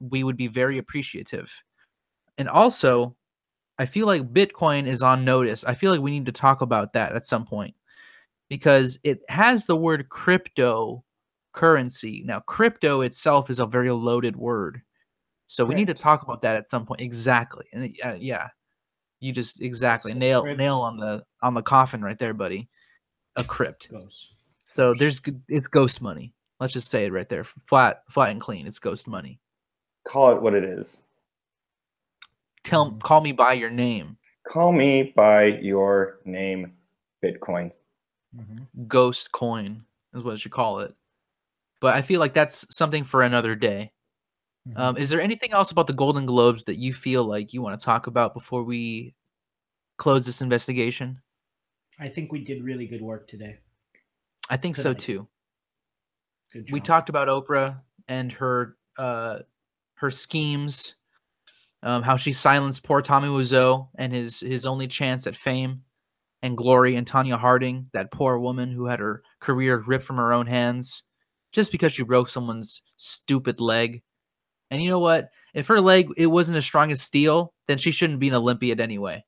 we 0.00 0.24
would 0.24 0.36
be 0.36 0.46
very 0.46 0.78
appreciative. 0.78 1.52
And 2.36 2.48
also, 2.48 3.16
I 3.78 3.86
feel 3.86 4.06
like 4.06 4.32
Bitcoin 4.32 4.86
is 4.86 5.02
on 5.02 5.24
notice. 5.24 5.64
I 5.64 5.74
feel 5.74 5.90
like 5.90 6.00
we 6.00 6.12
need 6.12 6.26
to 6.26 6.32
talk 6.32 6.62
about 6.62 6.92
that 6.92 7.16
at 7.16 7.26
some 7.26 7.44
point 7.44 7.74
because 8.48 8.98
it 9.04 9.20
has 9.28 9.66
the 9.66 9.76
word 9.76 10.08
crypto 10.08 11.04
currency. 11.52 12.22
Now, 12.24 12.40
crypto 12.40 13.00
itself 13.02 13.50
is 13.50 13.58
a 13.58 13.66
very 13.66 13.90
loaded 13.90 14.36
word. 14.36 14.82
So 15.46 15.64
we 15.64 15.74
need 15.74 15.86
to 15.86 15.94
talk 15.94 16.22
about 16.22 16.42
that 16.42 16.56
at 16.56 16.68
some 16.68 16.84
point. 16.84 17.00
Exactly. 17.00 17.64
And 17.72 17.96
uh, 18.04 18.16
yeah, 18.18 18.48
you 19.20 19.32
just 19.32 19.62
exactly 19.62 20.12
So 20.12 20.18
nail 20.18 20.42
crypts- 20.42 20.58
nail 20.58 20.80
on 20.80 20.98
the 20.98 21.24
on 21.42 21.54
the 21.54 21.62
coffin 21.62 22.02
right 22.02 22.18
there, 22.18 22.34
buddy. 22.34 22.68
A 23.36 23.44
crypt. 23.44 23.88
Goes. 23.90 24.34
So 24.66 24.92
there's 24.92 25.20
g- 25.20 25.36
it's 25.48 25.66
ghost 25.68 26.02
money. 26.02 26.34
Let's 26.60 26.72
just 26.72 26.88
say 26.88 27.06
it 27.06 27.12
right 27.12 27.28
there, 27.28 27.44
flat 27.66 28.02
flat 28.10 28.30
and 28.30 28.40
clean. 28.40 28.66
It's 28.66 28.78
ghost 28.78 29.06
money. 29.08 29.40
Call 30.06 30.32
it 30.36 30.42
what 30.42 30.54
it 30.54 30.64
is. 30.64 31.00
Tell 32.64 32.92
call 32.92 33.20
me 33.22 33.32
by 33.32 33.54
your 33.54 33.70
name. 33.70 34.18
Call 34.46 34.72
me 34.72 35.14
by 35.16 35.44
your 35.44 36.18
name, 36.24 36.72
Bitcoin. 37.24 37.72
Mhm. 38.34 38.66
Ghost 38.88 39.32
coin 39.32 39.84
is 40.14 40.22
what 40.22 40.44
you 40.44 40.50
call 40.50 40.80
it. 40.80 40.94
But 41.80 41.94
I 41.94 42.02
feel 42.02 42.20
like 42.20 42.34
that's 42.34 42.66
something 42.74 43.04
for 43.04 43.22
another 43.22 43.54
day. 43.54 43.92
Mhm. 44.68 44.78
Um, 44.78 44.96
is 44.96 45.10
there 45.10 45.20
anything 45.20 45.52
else 45.52 45.70
about 45.70 45.86
the 45.86 45.92
Golden 45.92 46.26
Globes 46.26 46.64
that 46.64 46.76
you 46.76 46.92
feel 46.92 47.24
like 47.24 47.52
you 47.52 47.62
want 47.62 47.78
to 47.78 47.84
talk 47.84 48.06
about 48.06 48.34
before 48.34 48.64
we 48.64 49.14
close 49.96 50.26
this 50.26 50.40
investigation? 50.40 51.22
I 51.98 52.08
think 52.08 52.32
we 52.32 52.44
did 52.44 52.62
really 52.62 52.86
good 52.86 53.02
work 53.02 53.26
today. 53.26 53.58
I 54.50 54.56
think 54.56 54.76
so 54.76 54.94
too. 54.94 55.28
We 56.70 56.80
talked 56.80 57.08
about 57.08 57.28
Oprah 57.28 57.80
and 58.08 58.32
her 58.32 58.76
uh, 58.96 59.40
her 59.94 60.10
schemes, 60.10 60.96
um, 61.82 62.02
how 62.02 62.16
she 62.16 62.32
silenced 62.32 62.82
poor 62.82 63.02
Tommy 63.02 63.28
Wiseau 63.28 63.88
and 63.96 64.12
his 64.12 64.40
his 64.40 64.64
only 64.64 64.86
chance 64.86 65.26
at 65.26 65.36
fame 65.36 65.84
and 66.42 66.56
glory, 66.56 66.96
and 66.96 67.06
Tonya 67.06 67.38
Harding, 67.38 67.90
that 67.92 68.12
poor 68.12 68.38
woman 68.38 68.70
who 68.70 68.86
had 68.86 69.00
her 69.00 69.22
career 69.40 69.82
ripped 69.86 70.04
from 70.04 70.16
her 70.16 70.32
own 70.32 70.46
hands 70.46 71.02
just 71.52 71.72
because 71.72 71.92
she 71.92 72.02
broke 72.04 72.28
someone's 72.28 72.82
stupid 72.96 73.60
leg. 73.60 74.02
And 74.70 74.82
you 74.82 74.90
know 74.90 74.98
what? 74.98 75.30
If 75.54 75.66
her 75.68 75.80
leg 75.80 76.08
it 76.16 76.26
wasn't 76.26 76.58
as 76.58 76.64
strong 76.64 76.92
as 76.92 77.00
steel, 77.02 77.54
then 77.66 77.78
she 77.78 77.90
shouldn't 77.90 78.20
be 78.20 78.28
an 78.28 78.34
Olympiad 78.34 78.80
anyway. 78.80 79.24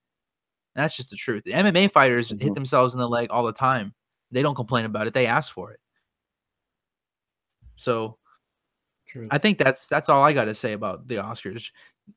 That's 0.74 0.96
just 0.96 1.10
the 1.10 1.16
truth. 1.16 1.44
The 1.44 1.52
MMA 1.52 1.88
fighters 1.88 2.28
hit 2.30 2.38
Mhm. 2.40 2.54
themselves 2.54 2.94
in 2.94 3.00
the 3.00 3.08
leg 3.08 3.28
all 3.30 3.44
the 3.44 3.52
time. 3.52 3.94
They 4.30 4.42
don't 4.42 4.54
complain 4.54 4.84
about 4.84 5.06
it. 5.06 5.14
They 5.14 5.26
ask 5.26 5.52
for 5.52 5.72
it. 5.72 5.80
So 7.76 8.18
True. 9.06 9.26
I 9.30 9.38
think 9.38 9.58
that's 9.58 9.88
that's 9.88 10.08
all 10.08 10.22
I 10.22 10.32
got 10.32 10.44
to 10.44 10.54
say 10.54 10.72
about 10.72 11.08
the 11.08 11.16
Oscars. 11.16 11.70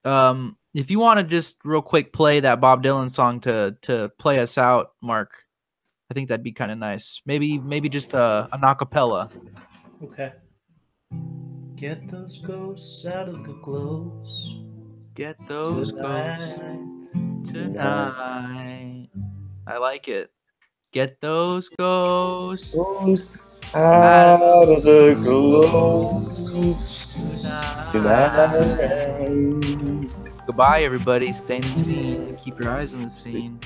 Um, 0.04 0.58
if 0.74 0.90
you 0.90 1.00
want 1.00 1.20
to 1.20 1.24
just 1.24 1.58
real 1.64 1.82
quick 1.82 2.14
play 2.14 2.40
that 2.40 2.60
Bob 2.62 2.84
Dylan 2.84 3.10
song 3.10 3.40
to 3.42 3.76
to 3.84 4.10
play 4.18 4.40
us 4.40 4.58
out, 4.58 4.92
Mark, 5.02 5.32
I 6.10 6.14
think 6.14 6.30
that'd 6.30 6.44
be 6.44 6.52
kind 6.52 6.72
of 6.72 6.78
nice. 6.78 7.22
Maybe 7.26 7.58
maybe 7.60 7.90
just 7.90 8.14
a 8.14 8.48
an 8.52 8.62
acapella. 8.62 9.30
okay. 10.04 10.34
Get 11.76 12.10
those 12.10 12.40
ghosts 12.40 13.06
out 13.06 13.28
of 13.28 13.44
the 13.46 13.54
globes 13.62 14.56
Get 15.16 15.36
those 15.48 15.92
ghosts 15.92 16.56
tonight. 16.56 17.44
tonight. 17.46 19.10
I 19.68 19.78
like 19.78 20.08
it. 20.08 20.32
Get 20.92 21.20
those 21.22 21.70
ghosts. 21.70 22.74
Ghost 22.74 23.38
out 23.76 24.70
of 24.70 24.84
the. 24.84 25.14
Good. 27.92 28.04
Goodbye, 30.46 30.84
everybody. 30.84 31.34
Stay 31.34 31.58
in 31.58 31.62
the 31.62 31.68
scene. 31.68 32.38
Keep 32.44 32.60
your 32.60 32.70
eyes 32.70 32.94
on 32.94 33.04
the 33.04 33.10
scene. 33.10 33.60